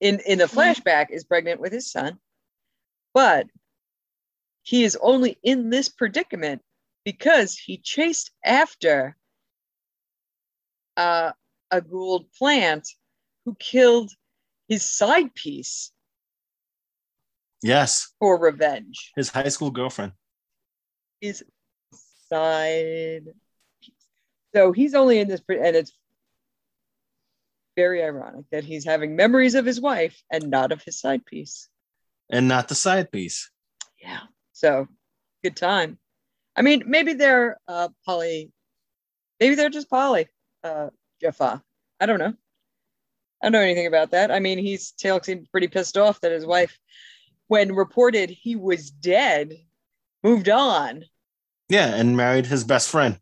in 0.00 0.20
in 0.26 0.38
the 0.38 0.46
flashback 0.46 1.10
is 1.10 1.24
pregnant 1.24 1.60
with 1.60 1.72
his 1.72 1.90
son 1.90 2.18
but 3.14 3.46
he 4.62 4.84
is 4.84 4.96
only 5.00 5.38
in 5.42 5.70
this 5.70 5.88
predicament 5.88 6.62
because 7.04 7.56
he 7.58 7.78
chased 7.78 8.30
after 8.44 9.16
uh, 10.96 11.32
a 11.70 11.80
Goa'uld 11.80 12.26
plant 12.38 12.88
who 13.44 13.54
killed 13.58 14.12
his 14.68 14.84
side 14.88 15.34
piece 15.34 15.90
Yes, 17.64 18.12
for 18.18 18.40
revenge. 18.40 19.12
his 19.14 19.28
high 19.28 19.48
school 19.48 19.70
girlfriend. 19.70 20.12
His 21.20 21.44
side 22.28 23.22
piece. 23.80 23.94
So 24.54 24.72
he's 24.72 24.94
only 24.94 25.20
in 25.20 25.28
this, 25.28 25.40
pre- 25.40 25.60
and 25.64 25.76
it's 25.76 25.92
very 27.76 28.02
ironic 28.02 28.44
that 28.50 28.64
he's 28.64 28.84
having 28.84 29.14
memories 29.16 29.54
of 29.54 29.64
his 29.64 29.80
wife 29.80 30.20
and 30.30 30.50
not 30.50 30.72
of 30.72 30.82
his 30.82 30.98
side 31.00 31.24
piece. 31.24 31.68
and 32.30 32.48
not 32.48 32.66
the 32.68 32.74
side 32.74 33.12
piece. 33.12 33.50
Yeah. 34.00 34.20
So 34.62 34.86
good 35.42 35.56
time. 35.56 35.98
I 36.54 36.62
mean, 36.62 36.84
maybe 36.86 37.14
they're 37.14 37.58
uh 37.66 37.88
poly, 38.06 38.52
maybe 39.40 39.56
they're 39.56 39.70
just 39.70 39.90
poly, 39.90 40.28
uh 40.62 40.90
Jaffa. 41.20 41.60
I 42.00 42.06
don't 42.06 42.20
know. 42.20 42.32
I 43.42 43.46
don't 43.46 43.52
know 43.52 43.60
anything 43.60 43.88
about 43.88 44.12
that. 44.12 44.30
I 44.30 44.38
mean, 44.38 44.58
he's 44.58 44.92
Taylor 44.92 45.20
seemed 45.20 45.50
pretty 45.50 45.66
pissed 45.66 45.98
off 45.98 46.20
that 46.20 46.30
his 46.30 46.46
wife, 46.46 46.78
when 47.48 47.74
reported 47.74 48.30
he 48.30 48.54
was 48.54 48.90
dead, 48.90 49.52
moved 50.22 50.48
on. 50.48 51.06
Yeah, 51.68 51.88
and 51.96 52.16
married 52.16 52.46
his 52.46 52.62
best 52.62 52.88
friend. 52.88 53.18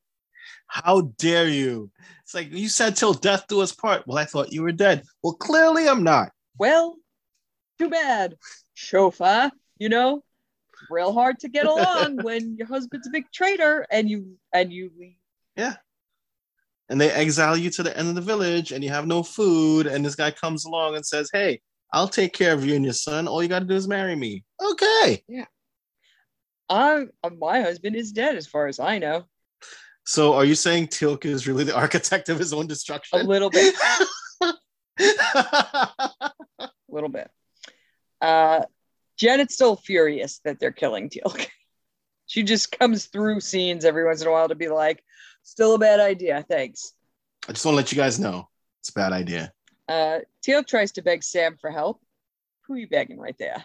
How 0.66 1.12
dare 1.16 1.48
you? 1.48 1.90
It's 2.22 2.34
like 2.34 2.52
you 2.52 2.68
said 2.68 2.96
till 2.96 3.14
death 3.14 3.46
do 3.48 3.62
us 3.62 3.72
part. 3.72 4.06
Well, 4.06 4.18
I 4.18 4.26
thought 4.26 4.52
you 4.52 4.62
were 4.62 4.72
dead. 4.72 5.04
Well, 5.22 5.32
clearly 5.32 5.88
I'm 5.88 6.04
not. 6.04 6.32
Well, 6.58 6.96
too 7.78 7.88
bad. 7.88 8.36
Shol'va, 8.76 9.50
you 9.78 9.88
know? 9.88 10.22
Real 10.88 11.12
hard 11.12 11.38
to 11.40 11.48
get 11.48 11.66
along 11.66 12.16
when 12.22 12.56
your 12.56 12.66
husband's 12.66 13.06
a 13.06 13.10
big 13.10 13.30
traitor 13.32 13.86
and 13.90 14.08
you 14.08 14.36
and 14.52 14.72
you 14.72 14.90
leave. 14.98 15.16
Yeah. 15.56 15.76
And 16.88 17.00
they 17.00 17.10
exile 17.10 17.56
you 17.56 17.70
to 17.70 17.82
the 17.82 17.96
end 17.96 18.08
of 18.08 18.14
the 18.16 18.20
village 18.20 18.72
and 18.72 18.82
you 18.82 18.90
have 18.90 19.06
no 19.06 19.22
food. 19.22 19.86
And 19.86 20.04
this 20.04 20.16
guy 20.16 20.32
comes 20.32 20.64
along 20.64 20.96
and 20.96 21.06
says, 21.06 21.30
Hey, 21.32 21.60
I'll 21.92 22.08
take 22.08 22.32
care 22.32 22.52
of 22.52 22.64
you 22.64 22.74
and 22.74 22.84
your 22.84 22.94
son. 22.94 23.28
All 23.28 23.42
you 23.42 23.48
got 23.48 23.60
to 23.60 23.64
do 23.64 23.74
is 23.74 23.86
marry 23.86 24.16
me. 24.16 24.44
Okay. 24.60 25.22
Yeah. 25.28 25.46
I, 26.68 27.06
uh, 27.24 27.30
my 27.30 27.60
husband 27.60 27.96
is 27.96 28.12
dead, 28.12 28.36
as 28.36 28.46
far 28.46 28.68
as 28.68 28.78
I 28.78 28.98
know. 28.98 29.24
So 30.04 30.34
are 30.34 30.44
you 30.44 30.54
saying 30.54 30.88
Teal'c 30.88 31.24
is 31.24 31.48
really 31.48 31.64
the 31.64 31.76
architect 31.76 32.28
of 32.28 32.38
his 32.38 32.52
own 32.52 32.66
destruction? 32.66 33.20
A 33.20 33.24
little 33.24 33.50
bit, 33.50 33.74
a 35.00 36.30
little 36.88 37.08
bit. 37.08 37.28
Uh, 38.20 38.62
Janet's 39.20 39.52
still 39.52 39.76
furious 39.76 40.40
that 40.46 40.58
they're 40.58 40.72
killing 40.72 41.10
Teal'c. 41.10 41.46
she 42.26 42.42
just 42.42 42.76
comes 42.76 43.04
through 43.04 43.40
scenes 43.40 43.84
every 43.84 44.04
once 44.04 44.22
in 44.22 44.28
a 44.28 44.30
while 44.30 44.48
to 44.48 44.54
be 44.54 44.68
like, 44.68 45.04
"Still 45.42 45.74
a 45.74 45.78
bad 45.78 46.00
idea, 46.00 46.42
thanks." 46.48 46.94
I 47.46 47.52
just 47.52 47.66
want 47.66 47.74
to 47.74 47.76
let 47.76 47.92
you 47.92 47.96
guys 47.96 48.18
know 48.18 48.48
it's 48.80 48.88
a 48.88 48.94
bad 48.94 49.12
idea. 49.12 49.52
Uh, 49.86 50.20
Teal'c 50.42 50.66
tries 50.66 50.92
to 50.92 51.02
beg 51.02 51.22
Sam 51.22 51.58
for 51.60 51.70
help. 51.70 52.00
Who 52.62 52.74
are 52.74 52.78
you 52.78 52.88
begging 52.88 53.18
right 53.18 53.36
there? 53.38 53.62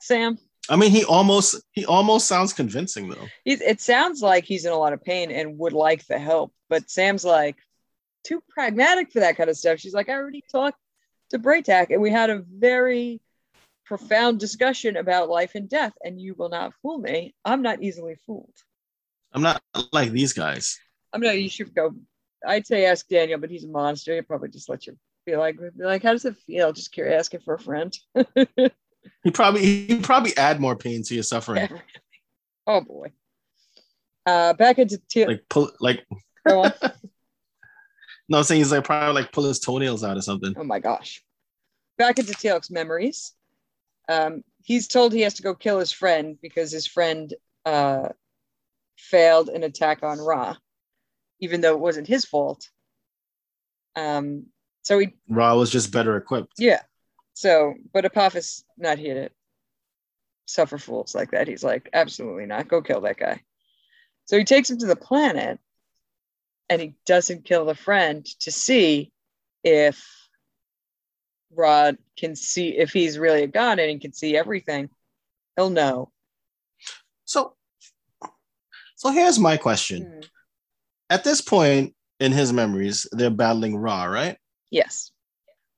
Sam. 0.00 0.36
I 0.68 0.74
mean, 0.74 0.90
he 0.90 1.04
almost 1.04 1.62
he 1.70 1.86
almost 1.86 2.26
sounds 2.26 2.52
convincing 2.52 3.08
though. 3.08 3.28
He's, 3.44 3.60
it 3.60 3.80
sounds 3.80 4.20
like 4.20 4.44
he's 4.44 4.64
in 4.64 4.72
a 4.72 4.78
lot 4.78 4.92
of 4.92 5.04
pain 5.04 5.30
and 5.30 5.58
would 5.58 5.72
like 5.72 6.04
the 6.08 6.18
help, 6.18 6.52
but 6.68 6.90
Sam's 6.90 7.24
like 7.24 7.56
too 8.24 8.42
pragmatic 8.48 9.12
for 9.12 9.20
that 9.20 9.36
kind 9.36 9.48
of 9.48 9.56
stuff. 9.56 9.78
She's 9.78 9.94
like, 9.94 10.08
I 10.08 10.14
already 10.14 10.42
talked 10.50 10.78
to 11.30 11.38
Bra'tac 11.38 11.90
and 11.90 12.02
we 12.02 12.10
had 12.10 12.30
a 12.30 12.42
very 12.48 13.20
profound 13.84 14.40
discussion 14.40 14.96
about 14.96 15.28
life 15.28 15.54
and 15.54 15.68
death, 15.68 15.92
and 16.04 16.20
you 16.20 16.34
will 16.34 16.48
not 16.48 16.72
fool 16.82 16.98
me. 16.98 17.34
I'm 17.44 17.62
not 17.62 17.82
easily 17.82 18.16
fooled. 18.26 18.54
I'm 19.32 19.42
not 19.42 19.62
like 19.92 20.10
these 20.10 20.32
guys. 20.32 20.78
I'm 21.12 21.20
not, 21.20 21.40
you 21.40 21.48
should 21.48 21.74
go. 21.74 21.94
I'd 22.46 22.66
say 22.66 22.86
ask 22.86 23.06
Daniel, 23.08 23.38
but 23.38 23.50
he's 23.50 23.64
a 23.64 23.68
monster. 23.68 24.14
He'll 24.14 24.24
probably 24.24 24.48
just 24.48 24.68
let 24.68 24.86
you 24.86 24.96
be 25.24 25.36
like, 25.36 25.58
be 25.58 25.84
like, 25.84 26.02
how 26.02 26.12
does 26.12 26.24
it 26.24 26.36
feel? 26.46 26.72
Just 26.72 26.92
curious, 26.92 27.20
asking 27.20 27.40
for 27.40 27.54
a 27.54 27.58
friend. 27.58 27.96
He 29.24 29.30
probably 29.30 29.86
he 29.86 29.98
probably 30.00 30.36
add 30.36 30.60
more 30.60 30.76
pain 30.76 31.02
to 31.04 31.14
your 31.14 31.22
suffering. 31.22 31.68
oh 32.66 32.80
boy. 32.80 33.12
Uh, 34.26 34.52
back 34.54 34.78
into 34.78 35.00
Teal'c. 35.12 35.28
Like 35.28 35.44
pull 35.48 35.72
like 35.80 36.04
no, 36.46 36.72
I'm 38.32 38.44
saying 38.44 38.60
he's 38.60 38.72
like 38.72 38.84
probably 38.84 39.14
like 39.14 39.32
pull 39.32 39.44
his 39.44 39.60
toenails 39.60 40.04
out 40.04 40.16
or 40.16 40.22
something. 40.22 40.54
Oh 40.56 40.64
my 40.64 40.78
gosh. 40.78 41.22
Back 41.98 42.18
into 42.18 42.32
Teal'c's 42.32 42.70
memories. 42.70 43.32
Um, 44.08 44.42
he's 44.64 44.88
told 44.88 45.12
he 45.12 45.20
has 45.22 45.34
to 45.34 45.42
go 45.42 45.54
kill 45.54 45.78
his 45.78 45.92
friend 45.92 46.36
because 46.40 46.70
his 46.72 46.86
friend 46.86 47.32
uh, 47.64 48.08
failed 48.96 49.48
an 49.48 49.62
attack 49.62 50.02
on 50.02 50.18
Ra, 50.18 50.56
even 51.40 51.60
though 51.60 51.74
it 51.74 51.80
wasn't 51.80 52.06
his 52.06 52.24
fault. 52.24 52.68
Um, 53.96 54.46
so 54.82 54.98
he, 54.98 55.14
Ra 55.28 55.54
was 55.54 55.70
just 55.70 55.92
better 55.92 56.16
equipped. 56.16 56.54
yeah. 56.58 56.80
So, 57.34 57.74
but 57.92 58.04
Apophis 58.04 58.64
not 58.76 58.98
here 58.98 59.14
to 59.14 59.30
suffer 60.46 60.76
fools 60.76 61.14
like 61.14 61.30
that. 61.30 61.48
He's 61.48 61.64
like, 61.64 61.88
absolutely 61.92 62.46
not. 62.46 62.68
Go 62.68 62.82
kill 62.82 63.00
that 63.02 63.16
guy. 63.16 63.40
So 64.26 64.36
he 64.38 64.44
takes 64.44 64.70
him 64.70 64.78
to 64.78 64.86
the 64.86 64.96
planet 64.96 65.58
and 66.68 66.80
he 66.80 66.94
doesn't 67.06 67.44
kill 67.44 67.64
the 67.64 67.74
friend 67.74 68.24
to 68.40 68.52
see 68.52 69.12
if 69.64 70.06
Rod 71.54 71.96
can 72.16 72.34
see 72.34 72.76
if 72.78 72.92
he's 72.92 73.18
really 73.18 73.42
a 73.42 73.46
god 73.46 73.78
and 73.78 73.90
he 73.90 73.98
can 73.98 74.12
see 74.12 74.36
everything. 74.36 74.88
He'll 75.56 75.70
know. 75.70 76.10
So 77.24 77.54
so 78.96 79.10
here's 79.10 79.38
my 79.38 79.56
question. 79.56 80.04
Hmm. 80.04 80.20
At 81.10 81.24
this 81.24 81.40
point 81.40 81.94
in 82.20 82.32
his 82.32 82.52
memories, 82.52 83.06
they're 83.12 83.30
battling 83.30 83.76
Ra, 83.76 84.04
right? 84.04 84.36
Yes. 84.70 85.10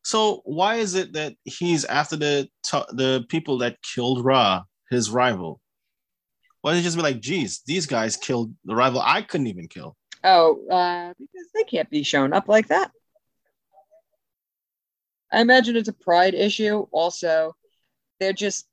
So 0.05 0.43
why 0.45 0.77
is 0.77 0.95
it 0.95 1.15
that 1.15 1.35
he's 1.45 1.85
after 1.87 2.17
the 2.17 2.49
the 2.91 3.25
people 3.29 3.59
that 3.59 3.83
killed 3.83 4.25
Ra, 4.25 4.63
his 4.91 5.11
rival? 5.11 5.61
Why 6.61 6.73
doesn't 6.73 6.83
he 6.83 6.87
just 6.87 6.97
be 6.97 7.03
like, 7.03 7.21
geez, 7.21 7.63
these 7.67 7.87
guys 7.87 8.17
killed 8.17 8.55
the 8.65 8.75
rival 8.75 9.01
I 9.03 9.23
couldn't 9.23 9.49
even 9.49 9.69
kill? 9.69 9.97
Oh, 10.23 10.67
uh, 10.69 11.13
because 11.19 11.49
they 11.55 11.65
can't 11.65 11.91
be 11.91 12.03
shown 12.03 12.33
up 12.33 12.49
like 12.49 12.69
that. 12.69 12.91
I 15.35 15.41
imagine 15.41 15.77
it's 15.77 15.89
a 15.89 15.93
pride 15.93 16.35
issue. 16.35 16.87
Also, 16.93 17.55
they're 18.21 18.33
just 18.33 18.67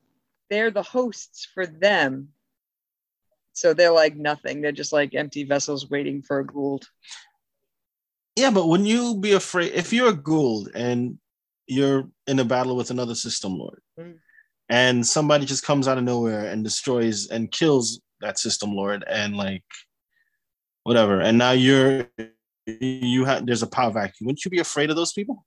they're 0.49 0.71
the 0.71 0.83
hosts 0.83 1.47
for 1.53 1.65
them. 1.65 2.29
So 3.53 3.73
they're 3.73 3.91
like 3.91 4.15
nothing. 4.15 4.61
They're 4.61 4.71
just 4.71 4.93
like 4.93 5.15
empty 5.15 5.43
vessels 5.43 5.89
waiting 5.89 6.21
for 6.21 6.39
a 6.39 6.45
Goa'uld. 6.45 6.85
Yeah, 8.35 8.51
but 8.51 8.67
wouldn't 8.67 8.89
you 8.89 9.17
be 9.19 9.33
afraid 9.33 9.73
if 9.73 9.91
you're 9.91 10.09
a 10.09 10.13
Goa'uld 10.13 10.71
and 10.73 11.17
you're 11.67 12.09
in 12.27 12.39
a 12.39 12.45
battle 12.45 12.75
with 12.75 12.91
another 12.91 13.15
system 13.15 13.57
lord 13.57 13.81
Mm. 13.99 14.17
and 14.69 15.07
somebody 15.07 15.45
just 15.45 15.65
comes 15.65 15.87
out 15.87 15.97
of 15.97 16.03
nowhere 16.03 16.45
and 16.47 16.63
destroys 16.63 17.27
and 17.27 17.51
kills 17.51 18.01
that 18.19 18.39
system 18.39 18.73
lord 18.73 19.03
and 19.07 19.35
like 19.35 19.63
whatever, 20.83 21.19
and 21.21 21.37
now 21.37 21.51
you're 21.51 22.07
you 22.65 23.25
have 23.25 23.45
there's 23.45 23.63
a 23.63 23.67
power 23.67 23.91
vacuum. 23.91 24.27
Wouldn't 24.27 24.45
you 24.45 24.51
be 24.51 24.59
afraid 24.59 24.89
of 24.89 24.95
those 24.95 25.13
people? 25.13 25.45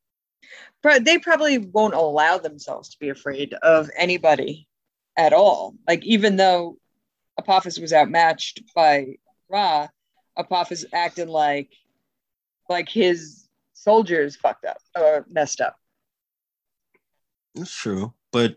They 0.83 1.19
probably 1.19 1.59
won't 1.59 1.95
allow 1.95 2.39
themselves 2.39 2.91
to 2.91 2.99
be 2.99 3.09
afraid 3.09 3.55
of 3.55 3.91
anybody 3.97 4.69
at 5.17 5.33
all. 5.33 5.75
Like 5.89 6.05
even 6.05 6.37
though 6.37 6.79
Apophis 7.39 7.79
was 7.79 7.93
outmatched 7.93 8.63
by 8.75 9.17
Ra, 9.49 9.89
Apophis 10.37 10.85
acted 10.93 11.29
like 11.29 11.71
like 12.69 12.89
his 12.89 13.49
soldiers 13.73 14.37
fucked 14.37 14.65
up 14.65 14.79
or 14.97 15.27
messed 15.31 15.61
up. 15.61 15.77
That's 17.55 17.75
true, 17.75 18.13
but 18.33 18.57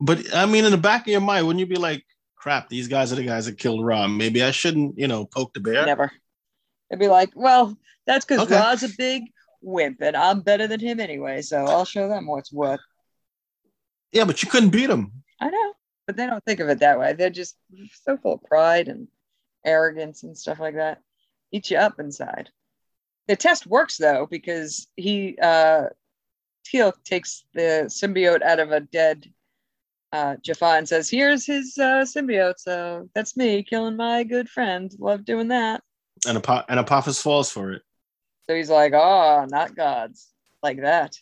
but 0.00 0.34
I 0.34 0.46
mean, 0.46 0.64
in 0.64 0.70
the 0.70 0.78
back 0.78 1.02
of 1.02 1.08
your 1.08 1.20
mind, 1.20 1.46
wouldn't 1.46 1.60
you 1.60 1.66
be 1.66 1.76
like, 1.76 2.04
"Crap, 2.36 2.68
these 2.68 2.86
guys 2.86 3.12
are 3.12 3.16
the 3.16 3.24
guys 3.24 3.46
that 3.46 3.58
killed 3.58 3.84
Ra. 3.84 4.06
Maybe 4.06 4.42
I 4.42 4.50
shouldn't, 4.50 4.98
you 4.98 5.08
know, 5.08 5.24
poke 5.24 5.52
the 5.54 5.60
bear." 5.60 5.84
Never. 5.84 6.12
They'd 6.90 6.98
be 6.98 7.08
like, 7.08 7.30
well, 7.34 7.76
that's 8.06 8.24
because 8.24 8.42
Okay. 8.42 8.54
Ra's 8.54 8.82
a 8.82 8.88
big 8.96 9.24
wimp 9.62 10.00
and 10.00 10.16
I'm 10.16 10.40
better 10.40 10.66
than 10.66 10.80
him 10.80 11.00
anyway, 11.00 11.42
so 11.42 11.64
I'll 11.64 11.84
show 11.84 12.08
them 12.08 12.26
what's 12.26 12.52
what. 12.52 12.80
Yeah, 14.12 14.24
but 14.24 14.42
you 14.42 14.48
couldn't 14.48 14.70
beat 14.70 14.90
him. 14.90 15.12
I 15.40 15.50
know, 15.50 15.72
but 16.06 16.16
they 16.16 16.26
don't 16.26 16.44
think 16.44 16.60
of 16.60 16.68
it 16.68 16.80
that 16.80 16.98
way. 16.98 17.12
They're 17.12 17.30
just 17.30 17.56
so 18.04 18.16
full 18.16 18.34
of 18.34 18.42
pride 18.44 18.88
and 18.88 19.08
arrogance 19.64 20.22
and 20.22 20.36
stuff 20.36 20.60
like 20.60 20.76
that. 20.76 21.02
Eat 21.52 21.70
you 21.70 21.76
up 21.76 21.98
inside. 21.98 22.50
The 23.28 23.36
test 23.36 23.66
works 23.66 23.96
though 23.96 24.26
because 24.30 24.86
he 24.96 25.36
uh 25.42 25.86
Teal'c 26.64 27.02
takes 27.04 27.44
the 27.54 27.84
symbiote 27.88 28.42
out 28.42 28.58
of 28.60 28.72
a 28.72 28.80
dead 28.80 29.30
uh 30.12 30.36
Jaffa 30.42 30.76
and 30.76 30.88
says, 30.88 31.10
"Here's 31.10 31.44
his 31.44 31.76
uh, 31.78 32.04
symbiote. 32.04 32.58
So 32.58 33.08
that's 33.14 33.36
me 33.36 33.62
killing 33.62 33.96
my 33.96 34.24
good 34.24 34.48
friend. 34.48 34.92
Love 34.98 35.24
doing 35.24 35.48
that." 35.48 35.82
And 36.26 36.38
Apo- 36.38 36.64
and 36.68 36.80
Apophis 36.80 37.20
falls 37.20 37.50
for 37.50 37.72
it. 37.72 37.82
So 38.48 38.54
he's 38.54 38.70
like, 38.70 38.92
"Oh, 38.94 39.46
not 39.48 39.74
gods 39.74 40.28
like 40.62 40.80
that." 40.82 41.16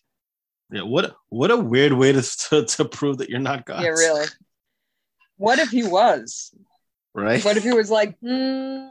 Yeah, 0.70 0.82
what 0.82 1.14
what 1.28 1.50
a 1.50 1.56
weird 1.56 1.92
way 1.92 2.12
to 2.12 2.22
to, 2.50 2.64
to 2.64 2.84
prove 2.84 3.18
that 3.18 3.30
you're 3.30 3.38
not 3.38 3.66
God. 3.66 3.82
Yeah, 3.82 3.90
really. 3.90 4.26
What 5.36 5.58
if 5.58 5.70
he 5.70 5.84
was? 5.84 6.54
Right? 7.14 7.44
What 7.44 7.56
if 7.56 7.62
he 7.62 7.72
was 7.72 7.90
like, 7.90 8.16
hmm, 8.18 8.88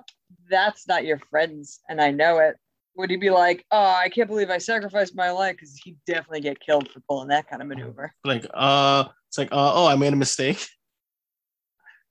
that's 0.49 0.87
not 0.87 1.05
your 1.05 1.19
friends, 1.29 1.79
and 1.89 2.01
I 2.01 2.11
know 2.11 2.39
it? 2.39 2.57
Would 2.95 3.09
he 3.09 3.17
be 3.17 3.29
like, 3.31 3.65
oh, 3.71 3.77
I 3.85 4.09
can't 4.09 4.29
believe 4.29 4.49
I 4.49 4.59
sacrificed 4.59 5.15
my 5.15 5.31
life 5.31 5.55
because 5.55 5.75
he'd 5.83 5.97
definitely 6.05 6.41
get 6.41 6.59
killed 6.59 6.89
for 6.91 7.01
pulling 7.09 7.29
that 7.29 7.49
kind 7.49 7.61
of 7.61 7.67
maneuver. 7.67 8.13
like, 8.23 8.45
uh, 8.53 9.05
it's 9.27 9.37
like, 9.37 9.51
uh, 9.51 9.71
oh, 9.73 9.87
I 9.87 9.95
made 9.95 10.13
a 10.13 10.17
mistake. 10.17 10.63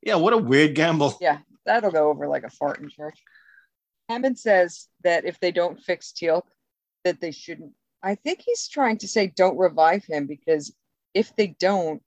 Yeah, 0.03 0.17
what 0.17 0.33
a 0.33 0.39
weird 0.39 0.75
gamble. 0.75 1.17
Yeah, 1.21 1.39
that'll 1.65 1.93
go 1.93 2.11
over 2.11 2.27
like 2.27 2.43
a 2.43 2.51
fart 2.51 2.81
in 2.81 2.91
church. 2.91 3.23
Hammond 4.13 4.39
says 4.39 4.89
that 5.05 5.25
if 5.25 5.41
they 5.41 5.53
don't 5.53 5.81
fix 5.81 6.13
Teal'c, 6.13 6.45
that 7.05 7.21
they 7.21 7.33
shouldn't. 7.33 7.73
I 8.03 8.15
think 8.15 8.43
he's 8.45 8.69
trying 8.69 8.99
to 8.99 9.09
say 9.09 9.33
don't 9.35 9.57
revive 9.57 10.05
him 10.05 10.27
because 10.27 10.75
if 11.15 11.35
they 11.37 11.49
don't, 11.59 12.03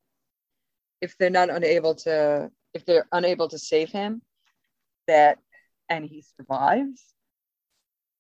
if 1.02 1.18
they're 1.18 1.30
not 1.30 1.50
unable 1.50 1.96
to, 1.96 2.52
if 2.74 2.86
they're 2.86 3.08
unable 3.12 3.48
to 3.50 3.58
save 3.58 3.90
him, 3.90 4.22
that 5.08 5.40
and 5.90 6.06
he 6.06 6.24
survives, 6.38 7.04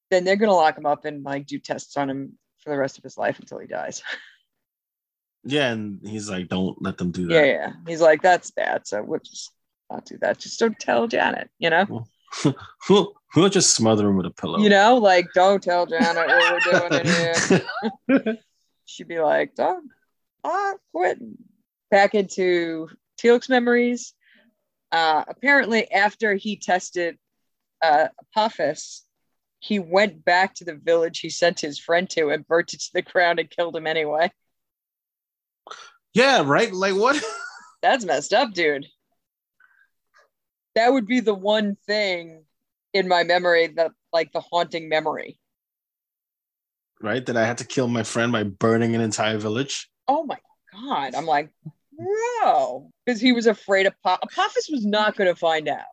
then 0.09 0.23
they're 0.23 0.35
gonna 0.35 0.53
lock 0.53 0.77
him 0.77 0.85
up 0.85 1.05
and 1.05 1.23
like 1.23 1.45
do 1.45 1.59
tests 1.59 1.95
on 1.95 2.09
him 2.09 2.37
for 2.63 2.71
the 2.71 2.77
rest 2.77 2.97
of 2.97 3.03
his 3.03 3.17
life 3.17 3.39
until 3.39 3.59
he 3.59 3.67
dies. 3.67 4.01
Yeah, 5.47 5.71
and 5.71 5.99
he's 6.03 6.27
like, 6.27 6.47
don't 6.47 6.81
let 6.81 6.97
them 6.97 7.11
do 7.11 7.27
that. 7.27 7.35
yeah. 7.35 7.45
yeah. 7.45 7.71
He's 7.87 8.01
like, 8.01 8.23
that's 8.23 8.49
bad. 8.49 8.87
So 8.87 9.03
we'll 9.03 9.19
just 9.19 9.51
not 9.91 10.03
do 10.03 10.17
that. 10.21 10.39
Just 10.39 10.59
don't 10.59 10.79
tell 10.79 11.07
Janet, 11.07 11.51
you 11.59 11.69
know? 11.69 11.85
We'll, 11.87 12.09
we'll 12.89 13.49
just 13.49 13.75
smother 13.75 14.07
him 14.07 14.17
with 14.17 14.25
a 14.25 14.31
pillow. 14.31 14.59
You 14.59 14.69
know, 14.69 14.97
like 14.97 15.27
don't 15.33 15.61
tell 15.61 15.85
Janet 15.85 16.27
what 16.27 16.65
we're 16.65 16.89
doing 16.89 17.01
in 17.01 18.23
here. 18.25 18.37
She'd 18.85 19.07
be 19.07 19.19
like, 19.19 19.55
"Don't, 19.55 19.89
ah, 20.43 20.73
quit." 20.93 21.19
Back 21.91 22.15
into 22.15 22.89
Teal'c's 23.17 23.49
memories. 23.49 24.13
Uh, 24.91 25.23
apparently, 25.27 25.91
after 25.91 26.35
he 26.35 26.57
tested 26.57 27.17
uh, 27.81 28.07
Apophis, 28.21 29.05
he 29.59 29.79
went 29.79 30.23
back 30.23 30.53
to 30.55 30.65
the 30.65 30.75
village 30.75 31.19
he 31.19 31.29
sent 31.29 31.59
his 31.59 31.79
friend 31.79 32.09
to 32.11 32.29
and 32.29 32.47
burnt 32.47 32.73
it 32.73 32.81
to 32.81 32.93
the 32.93 33.01
ground 33.01 33.39
and 33.39 33.49
killed 33.49 33.75
him 33.75 33.87
anyway. 33.87 34.31
Yeah, 36.13 36.43
right. 36.45 36.71
Like 36.71 36.95
what? 36.95 37.21
That's 37.81 38.05
messed 38.05 38.33
up, 38.33 38.53
dude. 38.53 38.85
That 40.75 40.91
would 40.93 41.07
be 41.07 41.19
the 41.21 41.33
one 41.33 41.77
thing 41.87 42.43
in 42.93 43.07
my 43.07 43.23
memory 43.23 43.67
that, 43.67 43.91
like, 44.13 44.31
the 44.33 44.41
haunting 44.41 44.89
memory. 44.89 45.39
right? 47.01 47.25
That 47.25 47.37
I 47.37 47.45
had 47.45 47.57
to 47.59 47.65
kill 47.65 47.87
my 47.87 48.03
friend 48.03 48.31
by 48.31 48.43
burning 48.43 48.95
an 48.95 49.01
entire 49.01 49.37
village. 49.37 49.89
Oh 50.07 50.23
my 50.25 50.37
god! 50.73 51.15
I'm 51.15 51.25
like, 51.25 51.49
bro, 51.97 52.91
because 53.05 53.19
he 53.21 53.31
was 53.31 53.47
afraid 53.47 53.85
of 53.85 53.93
Pop- 54.03 54.19
Apophis 54.23 54.69
was 54.71 54.85
not 54.85 55.15
going 55.15 55.33
to 55.33 55.39
find 55.39 55.67
out, 55.67 55.85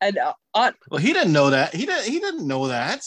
and 0.00 0.18
uh, 0.18 0.32
Well, 0.90 1.00
he 1.00 1.12
didn't 1.12 1.32
know 1.32 1.50
that. 1.50 1.74
He 1.74 1.86
didn't. 1.86 2.04
He 2.10 2.18
didn't 2.20 2.46
know 2.46 2.68
that. 2.68 3.04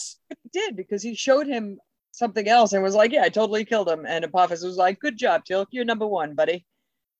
did 0.52 0.76
because 0.76 1.02
he 1.02 1.14
showed 1.14 1.46
him 1.46 1.78
something 2.12 2.48
else 2.48 2.72
and 2.72 2.82
was 2.82 2.94
like, 2.94 3.12
"Yeah, 3.12 3.22
I 3.24 3.28
totally 3.28 3.64
killed 3.64 3.88
him." 3.88 4.04
And 4.06 4.24
Apophis 4.24 4.62
was 4.62 4.76
like, 4.76 5.00
"Good 5.00 5.16
job, 5.16 5.42
Teal'c. 5.44 5.66
You're 5.70 5.84
number 5.84 6.06
one, 6.06 6.34
buddy." 6.34 6.64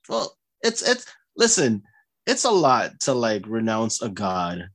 Well, 0.09 0.37
it's 0.63 0.83
it's 0.83 1.07
listen, 1.37 1.83
it's 2.29 2.45
a 2.45 2.51
lot 2.51 3.01
to 3.01 3.15
like 3.15 3.45
renounce 3.47 4.03
a 4.03 4.09
god, 4.09 4.69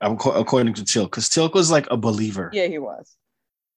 according 0.00 0.74
to 0.74 0.82
Teal'c, 0.82 1.10
because 1.10 1.28
Teal'c 1.28 1.52
was 1.52 1.70
like 1.70 1.86
a 1.90 1.96
believer. 1.96 2.50
Yeah, 2.52 2.66
he 2.68 2.78
was. 2.78 3.16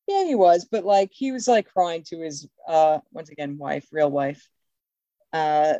Yeah, 0.07 0.23
he 0.23 0.35
was. 0.35 0.65
But 0.71 0.85
like, 0.85 1.11
he 1.11 1.33
was 1.33 1.47
like 1.47 1.67
crying 1.67 2.03
to 2.09 2.21
his 2.21 2.47
uh 2.67 2.99
once 3.11 3.29
again 3.29 3.57
wife, 3.57 3.87
real 3.91 4.09
wife. 4.09 4.47
Uh, 5.33 5.73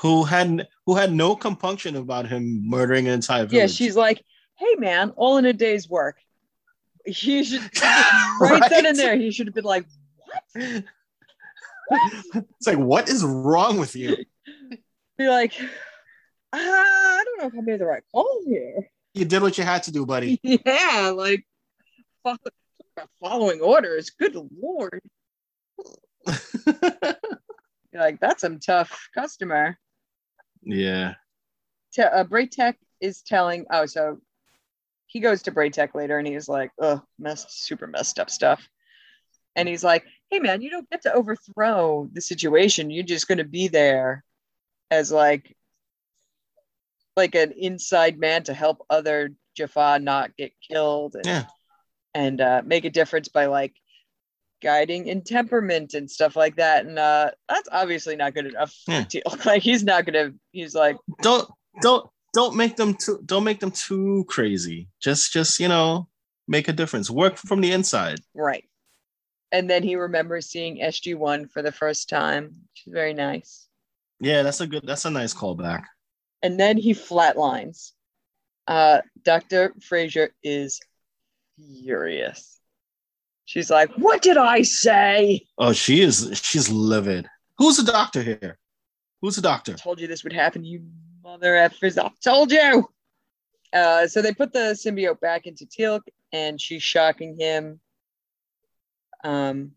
who 0.00 0.24
had 0.24 0.66
who 0.86 0.94
had 0.96 1.12
no 1.12 1.36
compunction 1.36 1.96
about 1.96 2.26
him 2.26 2.68
murdering 2.68 3.06
an 3.06 3.12
entire 3.14 3.44
village. 3.44 3.52
yeah, 3.52 3.66
she's 3.66 3.96
like, 3.96 4.22
"Hey, 4.56 4.74
man, 4.78 5.10
all 5.16 5.36
in 5.36 5.44
a 5.44 5.52
day's 5.52 5.88
work." 5.88 6.16
He 7.04 7.44
should 7.44 7.60
right, 7.60 8.40
Right? 8.40 8.70
then 8.70 8.86
and 8.86 8.98
there. 8.98 9.16
He 9.16 9.30
should 9.30 9.46
have 9.46 9.54
been 9.54 9.64
like, 9.64 9.84
"What?" 10.54 10.82
it's 12.34 12.66
like, 12.66 12.78
what 12.78 13.08
is 13.08 13.22
wrong 13.24 13.78
with 13.78 13.94
you? 13.94 14.16
Be 15.18 15.28
like, 15.28 15.52
"I 16.56 17.22
don't 17.24 17.38
know 17.40 17.46
if 17.48 17.54
I 17.58 17.60
made 17.62 17.80
the 17.80 17.86
right 17.86 18.02
call 18.12 18.42
here." 18.46 18.88
You 19.14 19.24
did 19.24 19.42
what 19.42 19.56
you 19.58 19.64
had 19.64 19.82
to 19.84 19.92
do, 19.92 20.04
buddy. 20.06 20.40
yeah, 20.42 21.12
like 21.14 21.46
fo- 22.24 22.36
following 23.20 23.60
orders. 23.60 24.10
Good 24.10 24.36
lord. 24.60 25.00
You're 26.26 27.14
like, 27.94 28.18
that's 28.20 28.40
some 28.40 28.58
tough 28.58 29.08
customer. 29.14 29.78
yeah. 30.62 31.14
Te- 31.92 32.02
uh, 32.02 32.24
Bra'tac 32.24 32.74
is 33.00 33.22
telling, 33.22 33.66
oh, 33.70 33.86
so 33.86 34.18
he 35.06 35.20
goes 35.20 35.42
to 35.42 35.52
Bra'tac 35.52 35.94
later 35.94 36.18
and 36.18 36.26
he's 36.26 36.48
like, 36.48 36.72
oh, 36.80 37.00
messed, 37.18 37.64
super 37.64 37.86
messed 37.86 38.18
up 38.18 38.30
stuff. 38.30 38.68
And 39.54 39.68
he's 39.68 39.84
like, 39.84 40.04
hey, 40.30 40.40
man, 40.40 40.60
you 40.60 40.70
don't 40.70 40.90
get 40.90 41.02
to 41.02 41.12
overthrow 41.14 42.08
the 42.12 42.20
situation. 42.20 42.90
You're 42.90 43.04
just 43.04 43.28
going 43.28 43.38
to 43.38 43.44
be 43.44 43.68
there 43.68 44.24
as 44.90 45.12
like, 45.12 45.56
like 47.16 47.34
an 47.34 47.52
inside 47.52 48.18
man 48.18 48.42
to 48.44 48.54
help 48.54 48.84
other 48.90 49.30
Jaffa 49.56 49.98
not 50.00 50.36
get 50.36 50.52
killed 50.66 51.14
and, 51.14 51.26
Yeah. 51.26 51.44
and 52.14 52.40
uh, 52.40 52.62
make 52.64 52.84
a 52.84 52.90
difference 52.90 53.28
by 53.28 53.46
like 53.46 53.74
guiding 54.62 55.06
in 55.06 55.22
temperament 55.22 55.94
and 55.94 56.10
stuff 56.10 56.36
like 56.36 56.56
that. 56.56 56.86
And 56.86 56.98
uh, 56.98 57.30
that's 57.48 57.68
obviously 57.70 58.16
not 58.16 58.34
good 58.34 58.46
enough. 58.46 58.74
Yeah. 58.88 59.04
Like 59.44 59.62
he's 59.62 59.84
not 59.84 60.06
gonna. 60.06 60.32
He's 60.52 60.74
like, 60.74 60.96
Don't 61.22 61.48
don't 61.82 62.08
don't 62.32 62.56
make 62.56 62.76
them 62.76 62.94
too 62.94 63.20
don't 63.24 63.44
make 63.44 63.60
them 63.60 63.70
too 63.70 64.24
crazy. 64.28 64.88
Just 65.00 65.32
just 65.32 65.60
you 65.60 65.68
know 65.68 66.08
make 66.48 66.68
a 66.68 66.72
difference. 66.72 67.10
Work 67.10 67.36
from 67.36 67.60
the 67.60 67.72
inside. 67.72 68.20
Right. 68.34 68.64
And 69.52 69.70
then 69.70 69.84
he 69.84 69.94
remembers 69.94 70.46
seeing 70.50 70.78
SG1 70.78 71.48
for 71.52 71.62
the 71.62 71.70
first 71.70 72.08
time, 72.08 72.44
which 72.46 72.86
is 72.86 72.92
very 72.92 73.14
nice. 73.14 73.68
Yeah, 74.18 74.42
that's 74.42 74.60
a 74.60 74.66
good. 74.66 74.84
That's 74.84 75.04
a 75.04 75.10
nice 75.10 75.32
callback. 75.32 75.84
And 76.44 76.60
then 76.60 76.76
he 76.76 76.92
flatlines. 76.92 77.92
Uh, 78.68 79.00
Dr. 79.24 79.74
Fraiser 79.80 80.28
is 80.42 80.78
furious. 81.56 82.60
She's 83.46 83.70
like, 83.70 83.90
What 83.96 84.20
did 84.20 84.36
I 84.36 84.60
say? 84.60 85.46
Oh, 85.56 85.72
she 85.72 86.02
is. 86.02 86.38
She's 86.44 86.68
livid. 86.68 87.28
Who's 87.56 87.78
the 87.78 87.90
doctor 87.90 88.22
here? 88.22 88.58
Who's 89.22 89.36
the 89.36 89.42
doctor? 89.42 89.72
I 89.72 89.76
told 89.76 90.00
you 90.00 90.06
this 90.06 90.22
would 90.22 90.34
happen, 90.34 90.64
you 90.64 90.82
mother 91.22 91.54
effers. 91.54 91.98
I 91.98 92.10
told 92.22 92.52
you. 92.52 92.88
Uh, 93.72 94.06
so 94.06 94.20
they 94.20 94.34
put 94.34 94.52
the 94.52 94.76
symbiote 94.78 95.20
back 95.20 95.46
into 95.46 95.64
Teal'c 95.64 96.02
and 96.30 96.60
she's 96.60 96.82
shocking 96.82 97.36
him 97.38 97.80
um, 99.24 99.72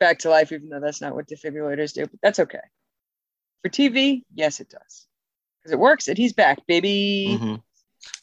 back 0.00 0.18
to 0.20 0.30
life, 0.30 0.50
even 0.50 0.68
though 0.68 0.80
that's 0.80 1.00
not 1.00 1.14
what 1.14 1.28
defibrillators 1.28 1.94
do, 1.94 2.06
but 2.06 2.18
that's 2.20 2.40
okay. 2.40 2.58
For 3.62 3.68
TV, 3.70 4.22
yes, 4.34 4.58
it 4.58 4.68
does. 4.68 5.06
Because 5.62 5.72
it 5.72 5.78
works 5.78 6.08
and 6.08 6.18
he's 6.18 6.32
back, 6.32 6.66
baby. 6.66 7.38
Mhm. 7.40 7.62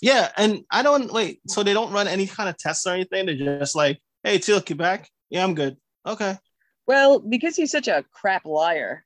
Yeah, 0.01 0.29
and 0.35 0.63
I 0.69 0.83
don't 0.83 1.11
wait. 1.11 1.39
So 1.47 1.63
they 1.63 1.73
don't 1.73 1.93
run 1.93 2.07
any 2.07 2.27
kind 2.27 2.49
of 2.49 2.57
tests 2.57 2.85
or 2.85 2.93
anything. 2.93 3.25
They're 3.25 3.59
just 3.59 3.75
like, 3.75 4.01
"Hey, 4.23 4.37
Teal'c, 4.37 4.69
you 4.69 4.75
back? 4.75 5.09
Yeah, 5.29 5.43
I'm 5.43 5.55
good. 5.55 5.77
Okay." 6.05 6.37
Well, 6.85 7.19
because 7.19 7.55
he's 7.55 7.71
such 7.71 7.87
a 7.87 8.03
crap 8.11 8.45
liar, 8.45 9.05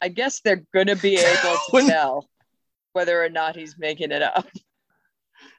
I 0.00 0.08
guess 0.08 0.40
they're 0.40 0.64
going 0.72 0.86
to 0.86 0.96
be 0.96 1.16
able 1.16 1.56
to 1.70 1.86
tell 1.86 2.28
whether 2.92 3.22
or 3.22 3.28
not 3.28 3.56
he's 3.56 3.76
making 3.78 4.10
it 4.10 4.22
up. 4.22 4.48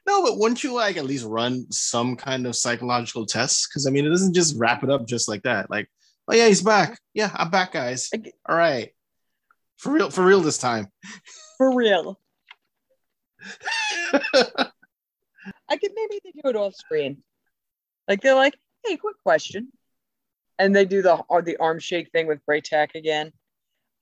No, 0.06 0.22
but 0.22 0.38
wouldn't 0.38 0.64
you 0.64 0.74
like 0.74 0.96
at 0.96 1.04
least 1.04 1.24
run 1.24 1.70
some 1.70 2.16
kind 2.16 2.46
of 2.46 2.56
psychological 2.56 3.24
tests? 3.24 3.66
Because 3.68 3.86
I 3.86 3.90
mean, 3.90 4.04
it 4.04 4.10
doesn't 4.10 4.34
just 4.34 4.58
wrap 4.58 4.82
it 4.82 4.90
up 4.90 5.06
just 5.06 5.28
like 5.28 5.42
that. 5.44 5.70
Like, 5.70 5.88
oh 6.28 6.34
yeah, 6.34 6.48
he's 6.48 6.62
back. 6.62 6.98
Yeah, 7.14 7.30
I'm 7.34 7.50
back, 7.50 7.72
guys. 7.72 8.10
All 8.48 8.56
right, 8.56 8.90
for 9.76 9.92
real, 9.92 10.10
for 10.10 10.24
real 10.24 10.40
this 10.40 10.58
time. 10.58 10.88
For 11.62 11.72
real. 11.76 12.18
I 14.34 15.76
could 15.76 15.92
maybe 15.94 16.20
they 16.24 16.32
do 16.32 16.48
it 16.48 16.56
off 16.56 16.74
screen. 16.74 17.22
Like 18.08 18.20
they're 18.20 18.34
like, 18.34 18.56
hey, 18.84 18.96
quick 18.96 19.14
question. 19.22 19.68
And 20.58 20.74
they 20.74 20.84
do 20.84 21.02
the 21.02 21.22
or 21.28 21.40
the 21.40 21.58
arm 21.58 21.78
shake 21.78 22.10
thing 22.10 22.26
with 22.26 22.44
Bra'tac 22.46 22.96
again. 22.96 23.30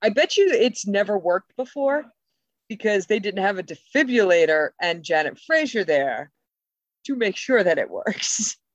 I 0.01 0.09
bet 0.09 0.37
you 0.37 0.49
it's 0.49 0.87
never 0.87 1.19
worked 1.19 1.55
before 1.55 2.05
because 2.67 3.05
they 3.05 3.19
didn't 3.19 3.43
have 3.43 3.59
a 3.59 3.63
defibrillator 3.63 4.69
and 4.81 5.03
Janet 5.03 5.39
Fraiser 5.45 5.83
there 5.83 6.31
to 7.05 7.15
make 7.15 7.37
sure 7.37 7.63
that 7.63 7.77
it 7.77 7.91
works. 7.91 8.57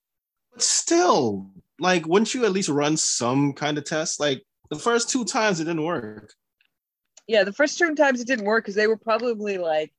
But 0.53 0.62
still, 0.62 1.51
like, 1.81 2.07
wouldn't 2.07 2.35
you 2.35 2.44
at 2.44 2.53
least 2.53 2.68
run 2.68 2.96
some 2.96 3.53
kind 3.53 3.79
of 3.79 3.85
test? 3.85 4.20
Like 4.20 4.44
the 4.70 4.79
first 4.79 5.11
two 5.11 5.25
times 5.25 5.59
it 5.59 5.64
didn't 5.64 5.85
work. 5.85 6.33
Yeah, 7.26 7.44
the 7.44 7.52
first 7.52 7.78
two 7.78 7.94
times 7.94 8.20
it 8.20 8.26
didn't 8.26 8.44
work 8.44 8.64
because 8.64 8.74
they 8.74 8.86
were 8.86 8.96
probably 8.96 9.58
like 9.58 9.92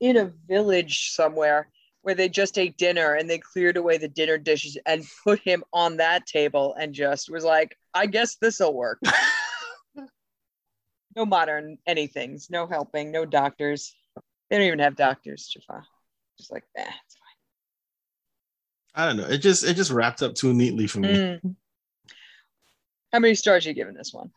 in 0.00 0.16
a 0.16 0.32
village 0.46 1.10
somewhere 1.10 1.68
where 2.02 2.14
they 2.14 2.28
just 2.28 2.58
ate 2.58 2.76
dinner 2.76 3.14
and 3.14 3.28
they 3.28 3.38
cleared 3.38 3.76
away 3.76 3.96
the 3.96 4.08
dinner 4.08 4.36
dishes 4.36 4.76
and 4.84 5.04
put 5.24 5.40
him 5.40 5.64
on 5.72 5.96
that 5.96 6.26
table 6.26 6.74
and 6.78 6.92
just 6.92 7.30
was 7.30 7.44
like, 7.44 7.76
I 7.94 8.06
guess 8.06 8.36
this'll 8.36 8.74
work. 8.74 8.98
no 11.16 11.24
modern 11.24 11.78
anythings, 11.88 12.50
no 12.50 12.66
helping, 12.66 13.10
no 13.10 13.24
doctors. 13.24 13.94
They 14.50 14.58
don't 14.58 14.66
even 14.66 14.80
have 14.80 14.96
doctors, 14.96 15.48
Jaffa. 15.48 15.84
Just 16.38 16.52
like 16.52 16.64
that. 16.76 16.92
it's 17.06 17.16
fine. 17.16 17.24
I 18.94 19.06
don't 19.06 19.16
know. 19.16 19.32
It 19.32 19.38
just 19.38 19.64
it 19.64 19.74
just 19.74 19.90
wrapped 19.90 20.22
up 20.22 20.34
too 20.34 20.52
neatly 20.52 20.86
for 20.86 21.00
me. 21.00 21.08
Mm. 21.08 21.56
How 23.12 23.20
many 23.20 23.34
stars 23.34 23.64
are 23.64 23.70
you 23.70 23.74
giving 23.74 23.94
this 23.94 24.12
one? 24.12 24.30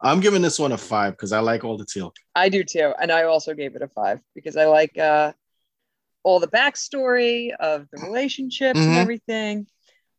I'm 0.00 0.20
giving 0.20 0.42
this 0.42 0.58
one 0.58 0.72
a 0.72 0.78
five 0.78 1.12
because 1.14 1.32
I 1.32 1.40
like 1.40 1.64
all 1.64 1.76
the 1.78 1.86
teal. 1.86 2.12
I 2.34 2.48
do 2.48 2.64
too, 2.64 2.92
and 3.00 3.10
I 3.10 3.24
also 3.24 3.54
gave 3.54 3.76
it 3.76 3.82
a 3.82 3.88
five 3.88 4.20
because 4.34 4.56
I 4.56 4.66
like 4.66 4.98
uh, 4.98 5.32
all 6.22 6.40
the 6.40 6.48
backstory 6.48 7.52
of 7.54 7.88
the 7.90 7.98
relationships 7.98 8.80
and 8.80 8.94
Mhm. 8.94 9.00
everything. 9.00 9.66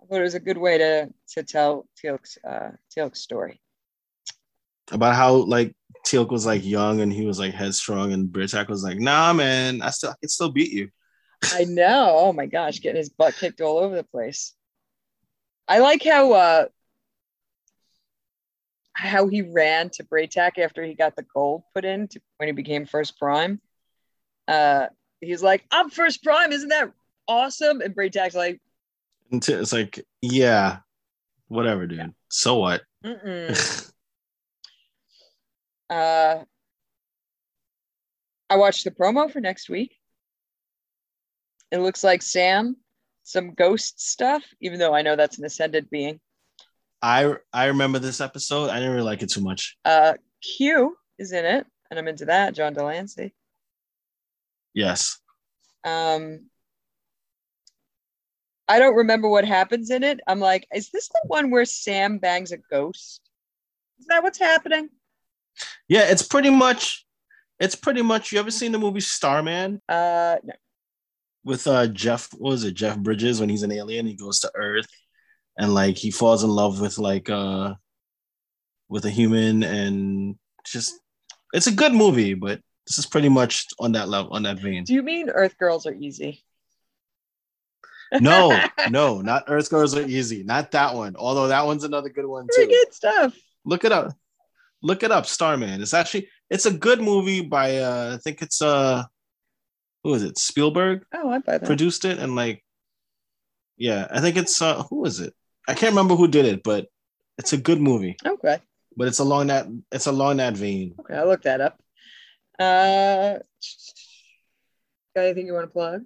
I 0.01 0.05
thought 0.05 0.19
it 0.19 0.23
was 0.23 0.35
a 0.35 0.39
good 0.39 0.57
way 0.57 0.77
to 0.77 1.13
to 1.33 1.43
tell 1.43 1.87
Teal'c's 2.01 2.37
uh, 2.43 2.71
Teal'c's 2.95 3.19
story. 3.21 3.61
About 4.91 5.15
how 5.15 5.33
like 5.33 5.75
Teal'c 6.05 6.29
was 6.29 6.45
like 6.45 6.63
young 6.63 7.01
and 7.01 7.11
he 7.11 7.25
was 7.25 7.39
like 7.39 7.53
headstrong, 7.53 8.13
and 8.13 8.29
Bra'tac 8.29 8.67
was 8.67 8.83
like, 8.83 8.99
"Nah, 8.99 9.33
man, 9.33 9.81
I 9.81 9.89
still 9.89 10.11
I 10.11 10.15
can 10.19 10.29
still 10.29 10.51
beat 10.51 10.71
you." 10.71 10.89
I 11.53 11.65
know. 11.65 12.15
Oh 12.17 12.33
my 12.33 12.45
gosh, 12.45 12.81
getting 12.81 12.97
his 12.97 13.09
butt 13.09 13.35
kicked 13.35 13.61
all 13.61 13.79
over 13.79 13.95
the 13.95 14.03
place. 14.03 14.53
I 15.67 15.79
like 15.79 16.03
how 16.03 16.33
uh, 16.33 16.65
how 18.95 19.27
he 19.27 19.41
ran 19.41 19.89
to 19.91 20.03
Bra'tac 20.03 20.57
after 20.57 20.83
he 20.83 20.93
got 20.95 21.15
the 21.15 21.23
Goa'uld 21.23 21.63
put 21.73 21.85
in 21.85 22.07
to, 22.07 22.21
when 22.37 22.47
he 22.47 22.53
became 22.53 22.85
first 22.85 23.19
prime. 23.19 23.61
Uh, 24.47 24.87
he's 25.21 25.43
like, 25.43 25.65
"I'm 25.69 25.89
first 25.89 26.23
prime, 26.23 26.51
isn't 26.51 26.69
that 26.69 26.91
awesome?" 27.27 27.81
And 27.81 27.93
Bra'tac's 27.93 28.35
like, 28.35 28.61
it's 29.31 29.73
like, 29.73 30.05
yeah, 30.21 30.77
whatever, 31.47 31.85
dude. 31.87 32.13
So 32.29 32.55
what? 32.55 32.81
Uh, 35.87 36.43
I 38.49 38.57
watched 38.57 38.85
the 38.85 38.89
promo 38.89 39.29
for 39.29 39.39
next 39.39 39.69
week. 39.69 39.95
It 41.71 41.77
looks 41.77 42.03
like 42.03 42.23
Sam, 42.23 42.75
some 43.21 43.53
ghost 43.53 44.01
stuff, 44.01 44.43
even 44.59 44.79
though 44.79 44.95
I 44.95 45.03
know 45.03 45.15
that's 45.15 45.37
an 45.37 45.45
ascended 45.45 45.91
being. 45.91 46.19
I 47.05 47.35
I 47.53 47.65
remember 47.65 47.99
this 47.99 48.19
episode. 48.19 48.71
I 48.71 48.75
didn't 48.79 48.93
really 48.93 49.05
like 49.05 49.21
it 49.21 49.29
too 49.29 49.41
much. 49.41 49.77
Uh, 49.85 50.13
Q 50.41 50.97
is 51.19 51.31
in 51.33 51.45
it, 51.45 51.67
and 51.91 51.99
I'm 51.99 52.07
into 52.07 52.25
that. 52.25 52.55
John 52.55 52.73
de 52.73 52.83
Lancie. 52.83 53.31
Yes. 54.73 55.19
Um, 55.83 56.47
I 58.67 58.79
don't 58.79 58.95
remember 58.95 59.29
what 59.29 59.45
happens 59.45 59.91
in 59.91 60.03
it. 60.03 60.19
I'm 60.25 60.39
like, 60.39 60.65
is 60.73 60.89
this 60.89 61.07
the 61.09 61.21
one 61.27 61.51
where 61.51 61.65
Sam 61.65 62.17
bangs 62.17 62.51
a 62.51 62.57
ghost? 62.57 63.21
Is 63.99 64.07
that 64.07 64.23
what's 64.23 64.39
happening? 64.39 64.89
Yeah, 65.87 66.09
it's 66.09 66.23
pretty 66.23 66.49
much. 66.49 67.05
It's 67.59 67.75
pretty 67.75 68.01
much. 68.01 68.31
You 68.31 68.39
ever 68.39 68.49
seen 68.51 68.71
the 68.71 68.79
movie 68.79 68.99
Starman 68.99 69.79
Uh, 69.87 70.37
no. 70.43 70.53
with 71.43 71.67
uh 71.67 71.85
Jeff? 71.87 72.29
What 72.33 72.49
was 72.49 72.63
it? 72.63 72.73
Jeff 72.73 72.97
Bridges 72.97 73.39
when 73.39 73.49
he's 73.49 73.63
an 73.63 73.71
alien, 73.71 74.07
he 74.07 74.15
goes 74.15 74.39
to 74.39 74.51
Earth, 74.55 74.87
and 75.57 75.73
like 75.73 75.97
he 75.97 76.11
falls 76.11 76.43
in 76.43 76.49
love 76.49 76.79
with 76.81 76.97
like 76.97 77.29
uh 77.29 77.75
with 78.89 79.05
a 79.05 79.09
human, 79.09 79.63
and 79.63 80.35
just 80.65 80.93
it's 81.53 81.67
a 81.67 81.71
good 81.71 81.93
movie, 81.93 82.33
but 82.33 82.59
this 82.87 82.97
is 82.99 83.05
pretty 83.05 83.29
much 83.29 83.65
on 83.79 83.93
that 83.93 84.09
level, 84.09 84.33
on 84.33 84.43
that 84.43 84.59
vein. 84.59 84.83
Do 84.83 84.93
you 84.93 85.01
mean 85.01 85.29
Earth 85.29 85.57
Girls 85.57 85.85
are 85.85 85.93
easy? 85.93 86.43
No, 88.21 88.57
no, 88.89 89.19
not 89.31 89.45
Earth 89.47 89.69
Girls 89.69 89.95
Are 89.97 90.03
Easy, 90.07 90.43
not 90.43 90.71
that 90.71 90.93
one. 90.93 91.15
Although 91.17 91.47
that 91.47 91.65
one's 91.65 91.83
another 91.83 92.07
good 92.07 92.27
one 92.27 92.47
Pretty 92.47 92.71
too. 92.71 92.77
good 92.85 92.93
stuff. 92.93 93.35
Look 93.65 93.83
it 93.83 93.91
up. 93.91 94.13
Look 94.83 95.01
it 95.01 95.11
up, 95.11 95.25
Starman. 95.25 95.81
It's 95.81 95.93
actually 95.93 96.29
it's 96.49 96.67
a 96.67 96.71
good 96.71 97.01
movie 97.01 97.41
by 97.41 97.77
uh 97.77 98.11
I 98.13 98.17
think 98.19 98.43
it's 98.43 98.61
uh 98.61 99.03
who 100.03 100.13
is 100.13 100.21
it? 100.23 100.37
Spielberg 100.37 101.03
Oh, 101.13 101.29
I 101.31 101.39
buy 101.39 101.57
that. 101.57 101.65
produced 101.65 102.05
it 102.05 102.19
and 102.19 102.35
like 102.35 102.63
yeah, 103.75 104.07
I 104.11 104.21
think 104.21 104.37
it's 104.37 104.61
uh 104.61 104.83
who 104.83 105.03
is 105.05 105.19
it? 105.19 105.33
I 105.67 105.73
can't 105.73 105.91
remember 105.91 106.15
who 106.15 106.27
did 106.27 106.45
it, 106.45 106.63
but 106.63 106.87
it's 107.37 107.53
a 107.53 107.57
good 107.57 107.81
movie. 107.81 108.17
okay. 108.25 108.59
But 108.97 109.07
it's 109.09 109.19
along 109.19 109.47
that 109.47 109.67
it's 109.91 110.05
along 110.07 110.37
that 110.37 110.55
vein. 110.55 110.95
Okay, 110.99 111.15
I'll 111.15 111.27
look 111.27 111.41
that 111.43 111.59
up. 111.59 111.77
Uh, 112.57 113.39
got 115.13 115.21
anything 115.23 115.47
you 115.47 115.53
want 115.53 115.65
to 115.65 115.73
plug? 115.73 116.03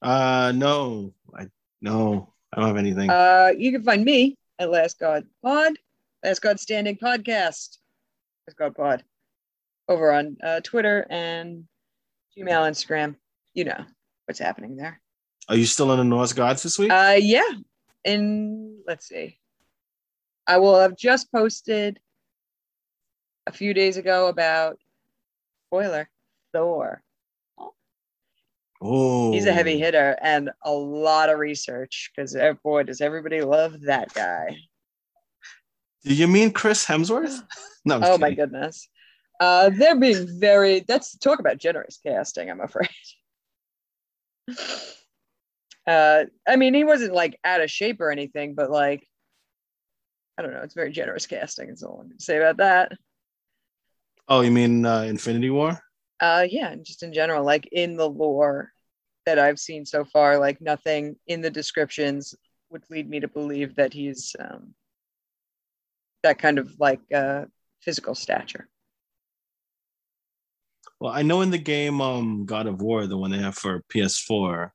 Uh 0.00 0.52
no, 0.54 1.12
I 1.36 1.48
no, 1.80 2.32
I 2.52 2.60
don't 2.60 2.68
have 2.68 2.76
anything. 2.76 3.10
Uh, 3.10 3.50
you 3.56 3.72
can 3.72 3.82
find 3.82 4.04
me 4.04 4.36
at 4.60 4.70
Last 4.70 5.00
God 5.00 5.26
Pod, 5.42 5.72
Last 6.24 6.40
God 6.40 6.60
Standing 6.60 6.96
Podcast, 6.96 7.78
Last 8.46 8.56
God 8.56 8.76
Pod, 8.76 9.02
over 9.88 10.12
on 10.12 10.36
uh, 10.42 10.60
Twitter 10.60 11.04
and 11.10 11.64
Gmail, 12.38 12.70
Instagram. 12.70 13.16
You 13.54 13.64
know 13.64 13.84
what's 14.26 14.38
happening 14.38 14.76
there. 14.76 15.01
Are 15.48 15.56
you 15.56 15.66
still 15.66 15.90
in 15.92 15.98
the 15.98 16.04
Norse 16.04 16.32
Gods 16.32 16.62
this 16.62 16.78
week? 16.78 16.90
Uh, 16.90 17.16
yeah. 17.18 17.50
And 18.04 18.78
let's 18.86 19.06
see. 19.06 19.38
I 20.46 20.58
will 20.58 20.78
have 20.78 20.96
just 20.96 21.30
posted 21.32 22.00
a 23.46 23.52
few 23.52 23.74
days 23.74 23.96
ago 23.96 24.28
about 24.28 24.78
spoiler 25.68 26.08
Thor. 26.52 27.02
oh 28.80 29.32
He's 29.32 29.46
a 29.46 29.52
heavy 29.52 29.78
hitter 29.78 30.16
and 30.20 30.50
a 30.64 30.72
lot 30.72 31.28
of 31.28 31.38
research 31.38 32.10
because 32.14 32.36
boy, 32.62 32.82
does 32.84 33.00
everybody 33.00 33.40
love 33.42 33.82
that 33.82 34.12
guy. 34.14 34.56
Do 36.04 36.14
you 36.14 36.26
mean 36.26 36.50
Chris 36.50 36.84
Hemsworth? 36.84 37.42
No, 37.84 37.96
I'm 37.96 38.04
Oh 38.04 38.16
my 38.16 38.32
goodness. 38.32 38.88
Uh, 39.40 39.68
they're 39.70 39.98
being 39.98 40.38
very, 40.38 40.84
that's 40.86 41.18
talk 41.18 41.40
about 41.40 41.58
generous 41.58 41.98
casting, 42.00 42.48
I'm 42.48 42.60
afraid. 42.60 42.88
uh, 45.86 46.24
I 46.46 46.56
mean, 46.56 46.74
he 46.74 46.84
wasn't 46.84 47.14
like 47.14 47.38
out 47.44 47.60
of 47.60 47.70
shape 47.70 48.00
or 48.00 48.10
anything, 48.10 48.54
but 48.54 48.70
like, 48.70 49.06
I 50.38 50.42
don't 50.42 50.52
know, 50.52 50.62
it's 50.62 50.74
very 50.74 50.92
generous 50.92 51.26
casting. 51.26 51.68
Is 51.68 51.82
all 51.82 52.00
I'm 52.00 52.06
going 52.08 52.18
to 52.18 52.24
say 52.24 52.38
about 52.38 52.58
that. 52.58 52.92
Oh, 54.28 54.40
you 54.40 54.50
mean 54.50 54.86
uh, 54.86 55.02
Infinity 55.02 55.50
War? 55.50 55.78
Uh, 56.20 56.46
yeah, 56.48 56.74
just 56.76 57.02
in 57.02 57.12
general, 57.12 57.44
like 57.44 57.68
in 57.72 57.96
the 57.96 58.08
lore 58.08 58.72
that 59.26 59.38
I've 59.38 59.58
seen 59.58 59.84
so 59.84 60.04
far, 60.04 60.38
like 60.38 60.60
nothing 60.60 61.16
in 61.26 61.40
the 61.40 61.50
descriptions 61.50 62.34
would 62.70 62.84
lead 62.90 63.08
me 63.08 63.20
to 63.20 63.28
believe 63.28 63.74
that 63.76 63.92
he's 63.92 64.34
um, 64.38 64.74
that 66.22 66.38
kind 66.38 66.58
of 66.58 66.72
like 66.78 67.00
uh, 67.12 67.44
physical 67.80 68.14
stature. 68.14 68.68
Well, 71.00 71.12
I 71.12 71.22
know 71.22 71.40
in 71.40 71.50
the 71.50 71.58
game 71.58 72.00
um 72.00 72.46
God 72.46 72.68
of 72.68 72.80
War, 72.80 73.06
the 73.06 73.18
one 73.18 73.32
they 73.32 73.38
have 73.38 73.56
for 73.56 73.82
PS4, 73.92 74.70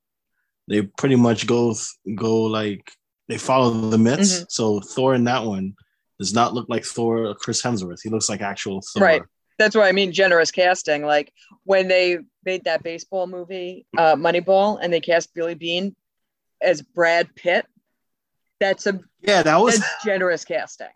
they 0.67 0.81
pretty 0.83 1.15
much 1.15 1.47
go 1.47 1.75
go 2.15 2.43
like 2.43 2.91
they 3.27 3.37
follow 3.37 3.71
the 3.89 3.97
myths. 3.97 4.41
Mhm. 4.41 4.45
So 4.49 4.79
Thor 4.79 5.13
in 5.15 5.23
that 5.25 5.43
one 5.45 5.75
does 6.19 6.33
not 6.33 6.53
look 6.53 6.67
like 6.69 6.83
Thor 6.85 7.25
or 7.27 7.35
Chris 7.35 7.61
Hemsworth. 7.61 7.99
He 8.03 8.09
looks 8.09 8.29
like 8.29 8.41
actual 8.41 8.81
Thor. 8.81 9.03
Right. 9.03 9.21
That's 9.59 9.75
what 9.75 9.85
I 9.87 9.91
mean, 9.91 10.11
generous 10.11 10.51
casting. 10.51 11.03
Like 11.05 11.31
when 11.63 11.87
they 11.87 12.19
made 12.45 12.65
that 12.65 12.83
baseball 12.83 13.27
movie, 13.27 13.85
uh, 13.97 14.15
Moneyball, 14.15 14.79
and 14.81 14.93
they 14.93 14.99
cast 15.01 15.33
Billy 15.33 15.55
Beane 15.55 15.95
as 16.61 16.81
Brad 16.81 17.33
Pitt. 17.35 17.65
That's 18.59 18.87
a 18.87 18.99
Yeah, 19.21 19.43
that 19.43 19.57
was 19.57 19.83
generous 20.05 20.45
casting. 20.45 20.87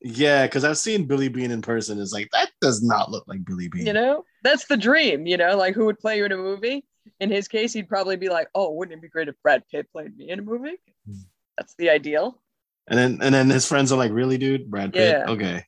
yeah, 0.00 0.46
because 0.46 0.64
I've 0.64 0.78
seen 0.78 1.06
Billy 1.06 1.28
Beane 1.28 1.50
in 1.50 1.62
person. 1.62 2.00
It's 2.00 2.12
like 2.12 2.28
that 2.32 2.50
does 2.60 2.82
not 2.82 3.10
look 3.10 3.26
like 3.26 3.44
Billy 3.44 3.68
Beane. 3.68 3.86
You 3.86 3.92
know, 3.92 4.24
that's 4.42 4.66
the 4.66 4.76
dream. 4.76 5.26
You 5.26 5.36
know, 5.36 5.56
like 5.56 5.74
who 5.74 5.86
would 5.86 5.98
play 5.98 6.18
you 6.18 6.24
in 6.24 6.32
a 6.32 6.36
movie? 6.36 6.84
In 7.20 7.30
his 7.30 7.48
case, 7.48 7.72
he'd 7.72 7.88
probably 7.88 8.16
be 8.16 8.28
like, 8.28 8.48
"Oh, 8.54 8.72
wouldn't 8.72 8.96
it 8.96 9.02
be 9.02 9.08
great 9.08 9.28
if 9.28 9.34
Brad 9.42 9.64
Pitt 9.70 9.90
played 9.92 10.16
me 10.16 10.30
in 10.30 10.38
a 10.38 10.42
movie?" 10.42 10.76
Hmm. 11.06 11.18
That's 11.58 11.74
the 11.74 11.90
ideal. 11.90 12.40
And 12.88 12.98
then 12.98 13.18
and 13.22 13.34
then 13.34 13.50
his 13.50 13.66
friends 13.66 13.92
are 13.92 13.98
like, 13.98 14.12
really, 14.12 14.38
dude? 14.38 14.70
Brad 14.70 14.92
Pitt? 14.92 15.18
Yeah. 15.18 15.32
Okay. 15.32 15.66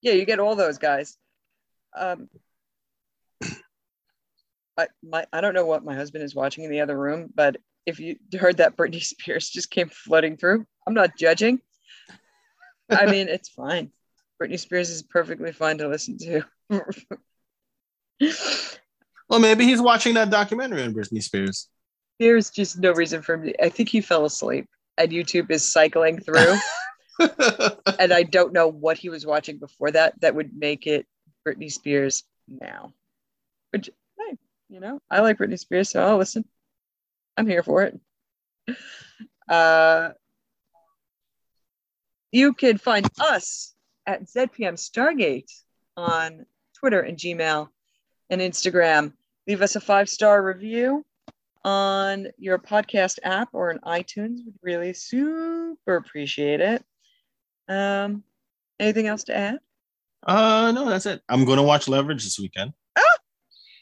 Yeah, 0.00 0.12
you 0.12 0.24
get 0.24 0.38
all 0.38 0.54
those 0.54 0.78
guys. 0.78 1.16
Um, 1.96 2.28
I 4.76 4.88
my 5.02 5.26
I 5.32 5.40
don't 5.40 5.54
know 5.54 5.66
what 5.66 5.84
my 5.84 5.94
husband 5.94 6.22
is 6.22 6.34
watching 6.34 6.64
in 6.64 6.70
the 6.70 6.80
other 6.80 6.96
room, 6.96 7.30
but 7.34 7.56
if 7.84 7.98
you 7.98 8.16
heard 8.38 8.58
that 8.58 8.76
Britney 8.76 9.02
Spears 9.02 9.50
just 9.50 9.70
came 9.70 9.88
flooding 9.88 10.36
through, 10.36 10.66
I'm 10.86 10.94
not 10.94 11.18
judging. 11.18 11.60
I 12.88 13.06
mean, 13.06 13.28
it's 13.36 13.48
fine. 13.48 13.90
Britney 14.40 14.58
Spears 14.58 14.90
is 14.90 15.02
perfectly 15.02 15.52
fine 15.52 15.78
to 15.78 15.88
listen 15.88 16.16
to. 16.18 16.44
Well, 19.28 19.40
maybe 19.40 19.64
he's 19.64 19.80
watching 19.80 20.14
that 20.14 20.30
documentary 20.30 20.82
on 20.82 20.94
Britney 20.94 21.22
Spears. 21.22 21.68
There's 22.18 22.50
just 22.50 22.78
no 22.78 22.92
reason 22.92 23.22
for 23.22 23.34
him 23.34 23.44
to. 23.44 23.64
I 23.64 23.68
think 23.68 23.88
he 23.88 24.00
fell 24.00 24.24
asleep, 24.24 24.68
and 24.96 25.10
YouTube 25.10 25.50
is 25.50 25.70
cycling 25.70 26.20
through. 26.20 26.56
and 27.18 28.12
I 28.12 28.22
don't 28.22 28.52
know 28.52 28.68
what 28.68 28.96
he 28.96 29.08
was 29.08 29.26
watching 29.26 29.58
before 29.58 29.90
that 29.90 30.20
that 30.20 30.34
would 30.34 30.56
make 30.56 30.86
it 30.86 31.06
Britney 31.46 31.70
Spears 31.70 32.24
now. 32.48 32.92
Which, 33.70 33.90
hey, 34.18 34.36
you 34.68 34.80
know, 34.80 35.00
I 35.10 35.20
like 35.20 35.38
Britney 35.38 35.58
Spears, 35.58 35.90
so 35.90 36.02
I'll 36.02 36.16
listen. 36.16 36.44
I'm 37.36 37.46
here 37.46 37.62
for 37.62 37.84
it. 37.84 38.00
Uh, 39.48 40.10
you 42.32 42.52
can 42.52 42.78
find 42.78 43.08
us 43.20 43.74
at 44.06 44.24
ZPM 44.24 44.74
Stargate 44.74 45.50
on 45.96 46.46
Twitter 46.78 47.00
and 47.00 47.16
Gmail 47.16 47.68
and 48.30 48.40
Instagram. 48.40 49.12
Leave 49.46 49.62
us 49.62 49.76
a 49.76 49.80
five 49.80 50.08
star 50.08 50.42
review 50.42 51.04
on 51.64 52.28
your 52.38 52.58
podcast 52.58 53.18
app 53.22 53.48
or 53.52 53.70
in 53.70 53.78
iTunes. 53.80 54.44
We'd 54.44 54.54
really 54.62 54.92
super 54.92 55.96
appreciate 55.96 56.60
it. 56.60 56.84
Um, 57.68 58.22
anything 58.78 59.06
else 59.06 59.24
to 59.24 59.36
add? 59.36 59.58
uh 60.26 60.72
no, 60.72 60.88
that's 60.88 61.06
it. 61.06 61.22
I'm 61.28 61.44
gonna 61.44 61.62
watch 61.62 61.86
Leverage 61.86 62.24
this 62.24 62.38
weekend. 62.40 62.72
Ah! 62.98 63.02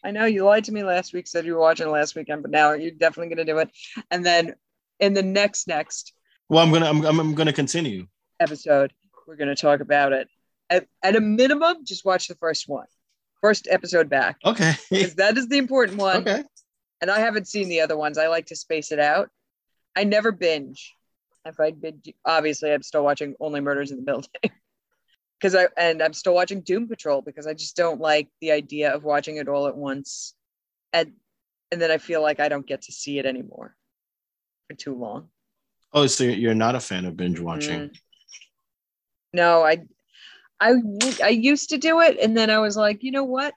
I 0.05 0.11
know 0.11 0.27
you 0.27 0.45
lied 0.45 0.65
to 0.65 0.73
me 0.73 0.83
last 0.83 1.13
week, 1.15 1.27
said 1.27 1.47
you 1.47 1.55
were 1.55 1.61
watching 1.61 1.91
last 1.91 2.15
weekend, 2.15 2.43
but 2.43 2.51
now 2.51 2.73
you're 2.73 2.91
definitely 2.91 3.35
going 3.35 3.47
to 3.47 3.53
do 3.53 3.59
it. 3.59 3.71
And 4.11 4.25
then 4.25 4.55
in 5.01 5.15
the 5.15 5.23
next 5.23 5.67
next 5.67 6.13
Well, 6.49 6.63
I'm 6.63 6.73
gonna 6.73 6.87
I'm, 6.87 7.03
I'm, 7.05 7.35
gonna 7.35 7.53
continue. 7.53 8.07
episode, 8.39 8.93
we're 9.27 9.37
going 9.37 9.49
to 9.49 9.57
talk 9.57 9.81
about 9.81 10.13
it. 10.13 10.29
At, 10.69 10.87
at 11.03 11.17
a 11.17 11.21
minimum, 11.21 11.85
just 11.85 12.05
watch 12.05 12.29
the 12.29 12.35
first 12.37 12.69
one, 12.69 12.87
first 13.47 13.69
episode 13.71 14.09
back, 14.09 14.37
Okay. 14.45 14.73
because 14.91 15.15
that 15.15 15.39
is 15.39 15.47
the 15.49 15.59
important 15.59 15.99
one. 15.99 16.17
okay. 16.23 16.43
And 17.01 17.11
I 17.11 17.21
haven't 17.21 17.47
seen 17.47 17.69
the 17.69 17.81
other 17.83 17.97
ones. 17.97 18.19
I 18.19 18.27
like 18.29 18.47
to 18.47 18.57
space 18.57 18.91
it 18.91 18.99
out. 18.99 19.29
I 19.95 20.05
never 20.05 20.33
binge. 20.33 20.95
If 21.45 21.61
I 21.61 21.71
binge, 21.71 22.13
obviously, 22.25 22.73
I'm 22.73 22.83
still 22.83 23.05
watching 23.05 23.35
Only 23.39 23.61
Murders 23.61 23.91
in 23.93 23.99
the 23.99 24.03
Building. 24.03 24.31
Because 25.39 25.55
I 25.55 25.67
and 25.77 26.03
I'm 26.03 26.15
still 26.15 26.35
watching 26.35 26.63
Doom 26.63 26.89
Patrol 26.89 27.21
because 27.21 27.47
I 27.47 27.53
just 27.53 27.77
don't 27.77 28.01
like 28.01 28.27
the 28.41 28.53
idea 28.53 28.95
of 28.95 29.05
watching 29.05 29.37
it 29.37 29.49
all 29.49 29.67
at 29.67 29.77
once, 29.77 30.35
and 30.95 31.13
and 31.71 31.79
then 31.79 31.91
I 31.91 31.99
feel 31.99 32.23
like 32.23 32.41
I 32.41 32.49
don't 32.49 32.67
get 32.67 32.81
to 32.87 32.93
see 32.93 33.19
it 33.19 33.27
anymore 33.27 33.77
for 34.67 34.75
too 34.75 34.95
long. 34.95 35.29
Oh, 35.93 36.07
so 36.07 36.25
you're 36.25 36.55
not 36.55 36.75
a 36.75 36.81
fan 36.81 37.05
of 37.05 37.19
binge 37.19 37.39
watching? 37.39 37.81
Mm. 37.81 37.97
No, 39.35 39.63
I 39.63 39.85
I 40.61 40.75
I 41.23 41.29
used 41.29 41.71
to 41.71 41.79
do 41.79 42.01
it, 42.01 42.19
and 42.21 42.37
then 42.37 42.51
I 42.51 42.59
was 42.59 42.77
like, 42.77 43.03
you 43.03 43.13
know 43.13 43.25
what? 43.25 43.55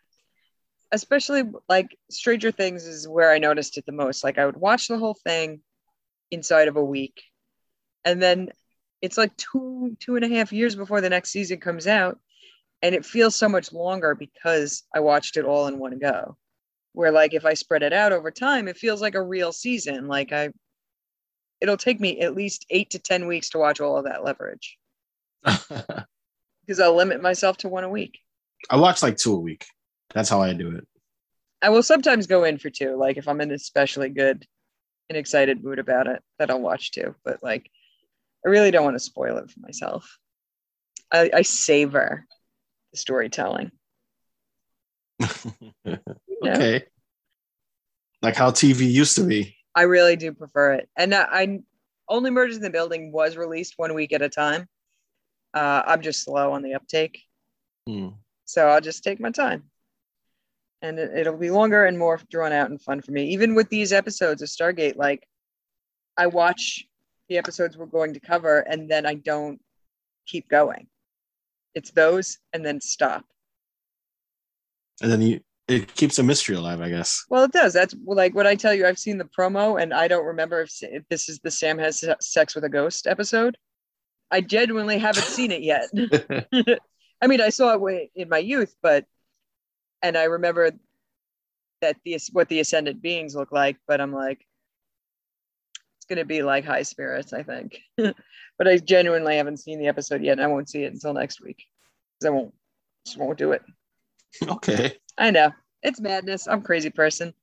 Especially 0.91 1.43
like 1.67 1.97
Stranger 2.09 2.51
Things 2.51 2.85
is 2.85 3.07
where 3.07 3.31
I 3.31 3.37
noticed 3.37 3.77
it 3.77 3.85
the 3.85 3.91
most. 3.91 4.23
Like 4.23 4.37
I 4.37 4.45
would 4.45 4.57
watch 4.57 4.87
the 4.87 4.97
whole 4.97 5.13
thing 5.13 5.61
inside 6.31 6.67
of 6.67 6.75
a 6.75 6.83
week, 6.83 7.23
and 8.03 8.21
then 8.21 8.49
it's 9.01 9.17
like 9.17 9.35
two 9.37 9.95
two 9.99 10.15
and 10.15 10.25
a 10.25 10.29
half 10.29 10.51
years 10.51 10.75
before 10.75 11.01
the 11.01 11.09
next 11.09 11.31
season 11.31 11.59
comes 11.59 11.87
out, 11.87 12.19
and 12.81 12.93
it 12.95 13.05
feels 13.05 13.35
so 13.35 13.47
much 13.49 13.71
longer 13.71 14.15
because 14.15 14.83
I 14.93 14.99
watched 14.99 15.37
it 15.37 15.45
all 15.45 15.67
in 15.67 15.79
one 15.79 15.99
go. 15.99 16.37
Where 16.93 17.11
like 17.11 17.33
if 17.33 17.45
I 17.45 17.53
spread 17.53 17.83
it 17.83 17.93
out 17.93 18.11
over 18.11 18.31
time, 18.31 18.67
it 18.67 18.77
feels 18.77 19.01
like 19.01 19.15
a 19.15 19.23
real 19.23 19.51
season. 19.53 20.07
Like 20.07 20.33
I, 20.33 20.49
it'll 21.61 21.77
take 21.77 21.99
me 21.99 22.19
at 22.21 22.35
least 22.35 22.65
eight 22.69 22.89
to 22.91 22.99
ten 22.99 23.27
weeks 23.27 23.49
to 23.51 23.59
watch 23.59 23.79
all 23.79 23.97
of 23.97 24.05
that 24.05 24.23
leverage 24.25 24.77
because 26.69 26.79
I'll 26.79 26.95
limit 26.95 27.19
myself 27.19 27.57
to 27.57 27.67
one 27.67 27.83
a 27.83 27.89
week. 27.89 28.19
I 28.69 28.75
watch 28.75 29.01
like 29.01 29.17
two 29.17 29.33
a 29.33 29.39
week. 29.39 29.65
That's 30.13 30.29
how 30.29 30.39
I 30.39 30.53
do 30.53 30.75
it. 30.75 30.87
I 31.63 31.69
will 31.69 31.81
sometimes 31.81 32.27
go 32.27 32.43
in 32.43 32.59
for 32.59 32.69
two, 32.69 32.95
like 32.95 33.17
if 33.17 33.27
I'm 33.27 33.41
in 33.41 33.49
especially 33.49 34.09
good 34.09 34.45
and 35.09 35.17
excited 35.17 35.63
mood 35.63 35.79
about 35.79 36.05
it, 36.05 36.21
that 36.37 36.51
I'll 36.51 36.61
watch 36.61 36.91
two. 36.91 37.15
But 37.25 37.41
like, 37.41 37.71
I 38.45 38.49
really 38.49 38.69
don't 38.69 38.83
want 38.83 38.93
to 38.93 38.99
spoil 38.99 39.37
it 39.37 39.49
for 39.49 39.59
myself. 39.61 40.19
I, 41.11 41.31
I 41.33 41.41
savor 41.41 42.27
the 42.91 42.99
storytelling. 42.99 43.71
okay. 46.45 46.83
Like 48.21 48.35
how 48.35 48.51
TV 48.51 48.81
used 48.91 49.15
to 49.15 49.23
be. 49.23 49.55
I 49.73 49.83
really 49.83 50.17
do 50.17 50.33
prefer 50.33 50.73
it. 50.73 50.89
And 50.95 51.15
I, 51.15 51.23
I 51.31 51.59
only 52.07 52.29
Murders 52.29 52.57
in 52.57 52.61
the 52.61 52.69
Building 52.69 53.11
was 53.11 53.37
released 53.37 53.73
one 53.77 53.95
week 53.95 54.13
at 54.13 54.21
a 54.21 54.29
time. 54.29 54.67
Uh, 55.53 55.83
I'm 55.85 56.01
just 56.01 56.23
slow 56.23 56.53
on 56.53 56.61
the 56.61 56.73
uptake. 56.73 57.23
Hmm. 57.87 58.09
So 58.45 58.67
I'll 58.67 58.81
just 58.81 59.03
take 59.03 59.19
my 59.19 59.31
time. 59.31 59.63
And 60.81 60.97
it, 60.97 61.11
it'll 61.15 61.37
be 61.37 61.51
longer 61.51 61.85
and 61.85 61.97
more 61.97 62.19
drawn 62.29 62.51
out 62.51 62.69
and 62.69 62.81
fun 62.81 63.01
for 63.01 63.11
me. 63.11 63.29
Even 63.29 63.55
with 63.55 63.69
these 63.69 63.91
episodes 63.91 64.41
of 64.41 64.49
Stargate, 64.49 64.95
like 64.95 65.27
I 66.17 66.27
watch 66.27 66.85
the 67.27 67.37
episodes 67.37 67.77
we're 67.77 67.85
going 67.85 68.13
to 68.13 68.19
cover 68.19 68.59
and 68.59 68.89
then 68.89 69.05
I 69.05 69.15
don't 69.15 69.59
keep 70.25 70.49
going. 70.49 70.87
It's 71.75 71.91
those 71.91 72.37
and 72.53 72.65
then 72.65 72.81
stop. 72.81 73.25
And 75.01 75.11
then 75.11 75.21
you 75.21 75.39
it 75.69 75.93
keeps 75.93 76.17
a 76.17 76.23
mystery 76.23 76.55
alive, 76.55 76.81
I 76.81 76.89
guess. 76.89 77.25
Well, 77.29 77.43
it 77.43 77.51
does. 77.51 77.73
That's 77.73 77.95
like 78.03 78.33
what 78.33 78.47
I 78.47 78.55
tell 78.55 78.73
you. 78.73 78.87
I've 78.87 78.97
seen 78.97 79.19
the 79.19 79.25
promo, 79.25 79.79
and 79.79 79.93
I 79.93 80.07
don't 80.07 80.25
remember 80.25 80.61
if, 80.61 80.71
if 80.81 81.07
this 81.09 81.29
is 81.29 81.39
the 81.39 81.51
Sam 81.51 81.77
has 81.77 82.03
sex 82.21 82.55
with 82.55 82.63
a 82.63 82.69
ghost 82.69 83.05
episode. 83.05 83.55
I 84.31 84.41
genuinely 84.41 84.97
haven't 84.97 85.23
seen 85.23 85.51
it 85.51 85.61
yet. 85.61 85.89
I 87.21 87.27
mean, 87.27 87.41
I 87.41 87.49
saw 87.49 87.75
it 87.75 88.11
in 88.15 88.29
my 88.29 88.37
youth, 88.37 88.75
but 88.81 89.05
and 90.01 90.17
I 90.17 90.25
remember 90.25 90.71
that 91.81 91.97
the 92.03 92.19
what 92.31 92.49
the 92.49 92.59
ascended 92.59 93.01
beings 93.01 93.35
look 93.35 93.51
like, 93.51 93.77
but 93.87 94.01
I'm 94.01 94.13
like, 94.13 94.45
it's 95.97 96.05
gonna 96.07 96.25
be 96.25 96.41
like 96.41 96.65
high 96.65 96.83
spirits, 96.83 97.33
I 97.33 97.43
think. 97.43 97.79
but 97.97 98.67
I 98.67 98.77
genuinely 98.77 99.37
haven't 99.37 99.57
seen 99.57 99.79
the 99.79 99.87
episode 99.87 100.21
yet, 100.21 100.33
and 100.33 100.41
I 100.41 100.47
won't 100.47 100.69
see 100.69 100.83
it 100.83 100.93
until 100.93 101.13
next 101.13 101.41
week 101.41 101.63
because 102.19 102.27
I 102.27 102.35
won't 102.35 102.53
just 103.05 103.17
won't 103.17 103.37
do 103.37 103.51
it. 103.51 103.61
Okay. 104.47 104.97
I 105.17 105.31
know. 105.31 105.51
It's 105.81 105.99
madness. 105.99 106.47
I'm 106.47 106.59
a 106.59 106.63
crazy 106.63 106.89
person. 106.89 107.33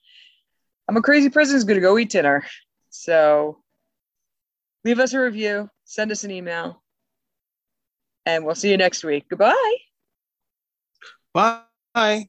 I'm 0.89 0.97
a 0.97 1.03
crazy 1.03 1.31
person 1.31 1.55
who's 1.55 1.65
going 1.65 1.77
to 1.77 1.81
go 1.81 1.99
eat 1.99 2.11
dinner. 2.11 2.45
So 2.91 3.59
leave 4.85 5.01
us 5.01 5.13
a 5.15 5.21
review, 5.21 5.69
send 5.87 6.13
us 6.13 6.25
an 6.25 6.31
email, 6.31 6.83
and 8.27 8.45
we'll 8.45 8.55
see 8.55 8.71
you 8.71 8.77
next 8.77 9.03
week. 9.05 9.25
Goodbye. 9.31 9.77
Bye. 11.33 12.29